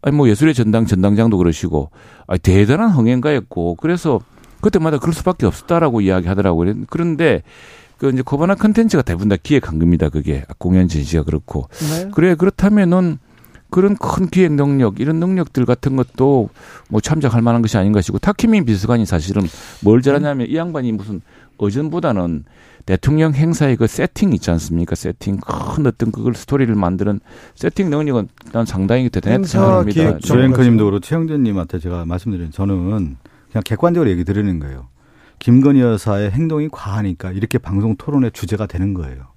[0.02, 1.92] 아니 뭐 예술의 전당 전당장도 그러시고
[2.28, 4.20] 아 대단한 흥행가였고 그래서
[4.62, 6.74] 그때마다 그럴 수밖에 없었다라고 이야기하더라고요.
[6.90, 7.44] 그런데
[7.98, 10.10] 그 이제 코바나 컨텐츠가 대부분 다 기획한 겁니다.
[10.10, 12.10] 그게 공연 전시가 그렇고 네.
[12.14, 13.18] 그래 그렇다면은
[13.74, 16.50] 그런 큰 기획 능력 이런 능력들 같은 것도
[16.90, 19.42] 뭐 참작할 만한 것이 아닌 것이고 탁현민 비서관이 사실은
[19.82, 21.22] 뭘 잘하냐면 이 양반이 무슨
[21.58, 22.44] 의전보다는
[22.86, 24.94] 대통령 행사의 그 세팅 있지 않습니까?
[24.94, 27.20] 세팅 큰 어떤 그걸 스토리를 만드는
[27.56, 30.02] 세팅 능력은 난 상당히 대단했다 행사 생각합니다.
[30.02, 33.18] 기획 조 앵커님도 그렇고 최영재님한테 제가 말씀드린 저는
[33.52, 34.88] 그냥 객관적으로 얘기 드리는 거예요.
[35.40, 39.33] 김건희 여사의 행동이 과하니까 이렇게 방송 토론의 주제가 되는 거예요.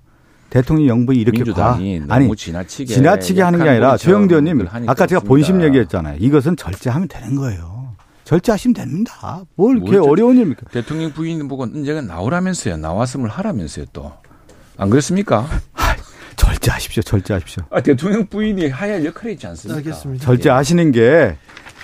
[0.50, 5.06] 대통령 영부이 이렇게 민주당이 과 너무 아니 지나치게 지나치게 하는 게 아니라 최영재 의원님 아까
[5.06, 5.28] 제가 그렇습니다.
[5.28, 6.16] 본심 얘기했잖아요.
[6.20, 7.94] 이것은 절제하면 되는 거예요.
[8.24, 9.42] 절제하시면 됩니다.
[9.54, 10.66] 뭘 이렇게 어려운 일입니까?
[10.70, 12.76] 대통령 부인 보고 언제가 나오라면서요.
[12.76, 14.12] 나왔음을 하라면서요 또.
[14.76, 15.46] 안 그렇습니까?
[16.36, 17.02] 절제하십시오.
[17.02, 17.64] 절제하십시오.
[17.70, 19.78] 아, 대통령 부인이 하야 역할이 있지 않습니까?
[19.78, 20.24] 알겠습니다.
[20.24, 21.36] 절제하시는 게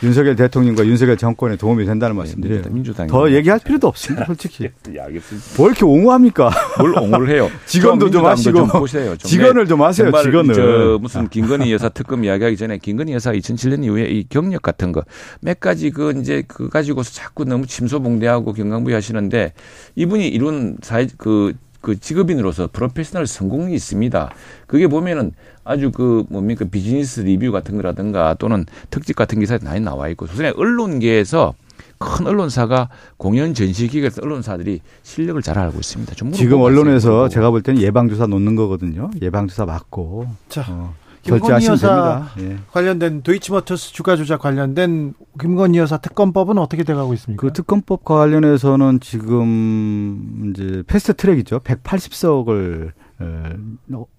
[0.02, 2.62] 윤석열 대통령과 윤석열 정권에 도움이 된다는 말씀드려요.
[2.62, 4.26] 네, 민주당이 더 얘기할 필요도 없습니다.
[4.26, 4.68] 솔직히.
[4.92, 5.46] 예, 알겠습니다.
[5.56, 6.50] 뭘 이렇게 옹호합니까?
[6.78, 7.48] 뭘 옹호를 해요?
[7.66, 9.16] 직원도 좀 하시고 좀 보세요.
[9.16, 10.06] 좀 직원을 좀 하세요.
[10.06, 10.54] 정말 직원을.
[10.54, 15.02] 저 무슨 김건희 여사 특검 이야기하기 전에 김건희 여사 2007년 이후에 이 경력 같은 거
[15.40, 19.52] 몇 가지 그 이제 그 가지고서 자꾸 너무 침소봉대하고 경강부위 하시는데
[19.96, 24.30] 이분이 이룬 사회 그, 그 직업인으로서 프로페셔널 성공이 있습니다.
[24.66, 25.32] 그게 보면은
[25.64, 30.54] 아주 그 뭡니까 비즈니스 리뷰 같은 거라든가 또는 특집 같은 기사에 많이 나와 있고 소선의
[30.56, 31.54] 언론계에서
[31.98, 36.14] 큰 언론사가 공연 전시 기획에서 언론사들이 실력을 잘 알고 있습니다.
[36.14, 37.28] 좀 지금 언론에서.
[37.28, 39.10] 제가 볼 때는 예방주사 놓는 거거든요.
[39.20, 40.26] 예방주사 맞고.
[40.48, 42.30] 자, 어, 김건희 여사 됩니다.
[42.40, 42.58] 예.
[42.72, 47.40] 관련된 도이치모터스 주가 조작 관련된 김건희 여사 특검법은 어떻게 돼가고 있습니까?
[47.40, 51.60] 그 특검법과 관련해서는 지금 이제 패스트 트랙이죠.
[51.60, 52.92] 180석을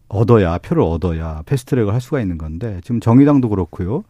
[0.07, 4.03] 얻어야 표를 얻어야 패스트 트랙을 할 수가 있는 건데 지금 정의당도 그렇고요.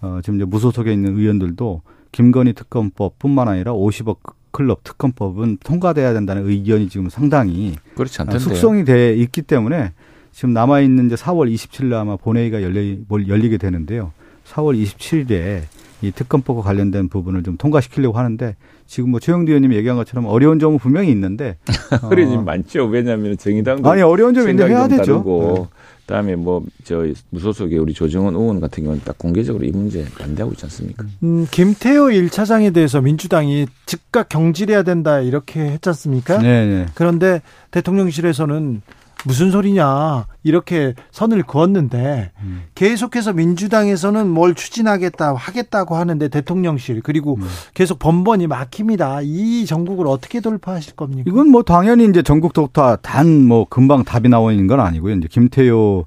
[0.00, 1.82] 어, 지금 이제 무소속에 있는 의원들도
[2.12, 4.18] 김건희 특검법뿐만 아니라 50억
[4.52, 8.38] 클럽 특검법은 통과돼야 된다는 의견이 지금 상당히 그렇지 아, 않던데.
[8.38, 9.92] 숙성이 돼 있기 때문에
[10.36, 14.12] 지금 남아 있는 이제 4월 27일 아마 본회의가 열리 뭘 열리게 되는데요.
[14.44, 15.62] 4월 27일에
[16.02, 18.54] 이 특검법과 관련된 부분을 좀 통과시키려고 하는데
[18.86, 21.56] 지금 뭐 최영두 의원님이 얘기한 것처럼 어려운 점은 분명히 있는데
[22.02, 22.84] 어, 그래 지금 많죠.
[22.84, 25.12] 왜냐하면 정의당도 아니 어려운 점이 있는데 해야 좀 되죠.
[25.12, 25.68] 다르고
[26.06, 30.66] 그다음에 뭐 저 무소속의 우리 조정원 의원 같은 경우는 딱 공개적으로 이 문제 반대하고 있지
[30.66, 31.04] 않습니까?
[31.22, 36.38] 음, 김태호 1차장에 대해서 민주당이 즉각 경질해야 된다 이렇게 했지 않습니까?
[36.38, 36.86] 네, 네.
[36.94, 38.82] 그런데 대통령실에서는
[39.24, 42.62] 무슨 소리냐 이렇게 선을 그었는데 음.
[42.74, 47.46] 계속해서 민주당에서는 뭘 추진하겠다 하겠다고 하는데 대통령실 그리고 음.
[47.74, 49.20] 계속 번번이 막힙니다.
[49.22, 51.24] 이 전국을 어떻게 돌파하실 겁니까?
[51.26, 55.14] 이건 뭐 당연히 이제 전국 독타 단뭐 금방 답이 나오는 건 아니고요.
[55.16, 56.06] 이제 김태효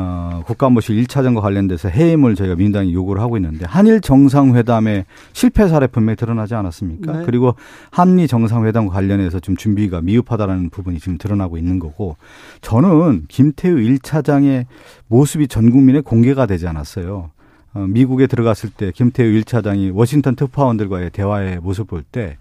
[0.00, 6.16] 어, 국가안보실 1차장과 관련돼서 해임을 저희가 민주당이 요구를 하고 있는데 한일 정상회담의 실패 사례 분명히
[6.16, 7.18] 드러나지 않았습니까?
[7.18, 7.22] 네.
[7.26, 7.54] 그리고
[7.90, 12.16] 한미 정상회담과 관련해서 좀 준비가 미흡하다라는 부분이 지금 드러나고 있는 거고
[12.62, 14.64] 저는 김태우 1차장의
[15.08, 17.30] 모습이 전 국민에 공개가 되지 않았어요.
[17.74, 22.38] 어, 미국에 들어갔을 때 김태우 1차장이 워싱턴 특파원들과의 대화의 모습 볼 때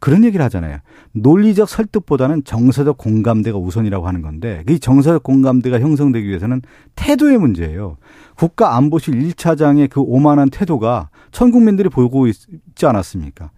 [0.00, 0.78] 그런 얘기를 하잖아요.
[1.12, 6.62] 논리적 설득보다는 정서적 공감대가 우선이라고 하는 건데 이 정서적 공감대가 형성되기 위해서는
[6.96, 7.96] 태도의 문제예요.
[8.34, 12.36] 국가 안보실 1차장의 그 오만한 태도가 전 국민들이 보고 있
[12.74, 13.50] 지 않았습니까?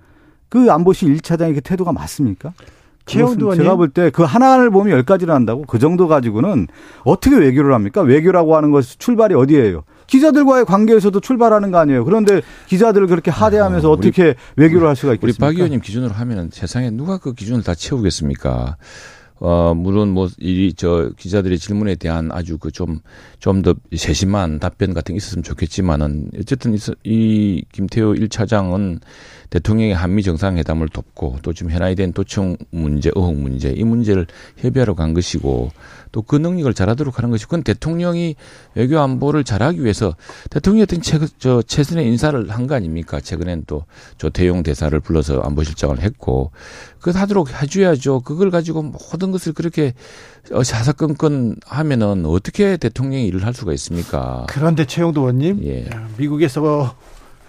[0.49, 2.53] 그 안보실 1차장의 그 태도가 맞습니까?
[3.47, 3.65] 의원님.
[3.65, 6.67] 제가 볼 때 그 하나를 보면 열 가지를 한다고 그 정도 가지고는
[7.05, 8.01] 어떻게 외교를 합니까?
[8.03, 9.83] 외교라고 하는 것이 출발이 어디예요?
[10.07, 12.05] 기자들과의 관계에서도 출발하는 거 아니에요.
[12.05, 15.47] 그런데 기자들을 그렇게 하대하면서 아, 우리- 어떻게 외교를 할 수가 우리 있겠습니까?
[15.47, 18.77] 박 의원님 기준으로 하면은 세상에 누가 그 기준을 다 채우겠습니까?
[19.45, 23.01] 어, 물론 뭐, 이, 저, 기자들의 질문에 대한 아주 그 좀,
[23.43, 29.01] 좀 더 세심한 답변 같은 게 있었으면 좋겠지만은, 어쨌든 이, 이 김태호 1차장은
[29.51, 34.27] 대통령의 한미 정상회담을 돕고 또 지금 현안이 된 도청 문제, 의혹 문제, 이 문제를
[34.59, 35.71] 협의하러 간 것이고
[36.13, 38.37] 또 그 능력을 잘하도록 하는 것이 그건 대통령이
[38.75, 40.15] 외교 안보를 잘하기 위해서
[40.51, 43.19] 대통령이 어떤 최, 저, 최선의 인사를 한 거 아닙니까?
[43.21, 43.85] 최근엔 또
[44.19, 46.53] 조태용 대사를 불러서 안보실장을 했고
[47.01, 48.21] 그거 하도록 해줘야죠.
[48.21, 49.95] 그걸 가지고 모든 것을 그렇게
[50.51, 54.45] 어, 사사건건 하면은 어떻게 대통령이 일을 할 수가 있습니까?
[54.49, 55.87] 그런데 최영도 의원님 예.
[55.87, 56.95] 야, 미국에서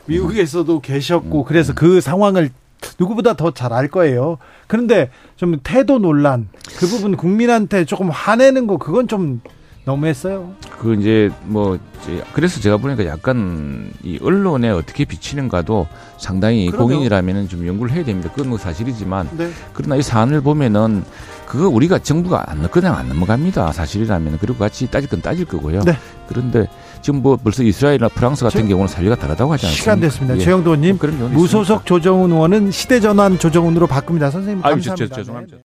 [0.06, 1.46] 미국에서도 계셨고 음.
[1.48, 2.52] 그래서 그 상황을
[3.00, 4.38] 누구보다 더 잘 알 거예요.
[4.68, 9.42] 그런데 좀 태도 논란 그 부분 국민한테 조금 화내는 거 그건 좀
[9.86, 10.54] 너무했어요.
[10.80, 16.88] 그 이제 뭐 이제 그래서 제가 보니까 약간 이 언론에 어떻게 비치는가도 상당히 그러게요.
[16.88, 18.30] 공인이라면은 좀 연구를 해야 됩니다.
[18.32, 19.50] 그건 뭐 사실이지만 네.
[19.74, 21.04] 그러나 이 사안을 보면은
[21.46, 23.74] 그거 우리가 정부가 안 그냥 안 넘어갑니다.
[23.74, 25.82] 사실이라면 그리고 같이 따질 건 따질 거고요.
[25.82, 25.98] 네.
[26.28, 26.68] 그런데
[27.02, 29.82] 지금 뭐 벌써 이스라엘이나 프랑스 같은 저- 경우는 사유가 다르다고 하지 않습니까?
[29.84, 30.38] 시간 됐습니다.
[30.38, 30.40] 예.
[30.40, 34.32] 최영도 의원님 그런 경우는 무소속 조정훈 의원은 시대전환 조정훈으로 바꿉니다.
[34.32, 34.96] 선생님 아유, 감사합니다.
[34.96, 35.58] 저- 저- 죄송합니다.
[35.58, 35.64] 네.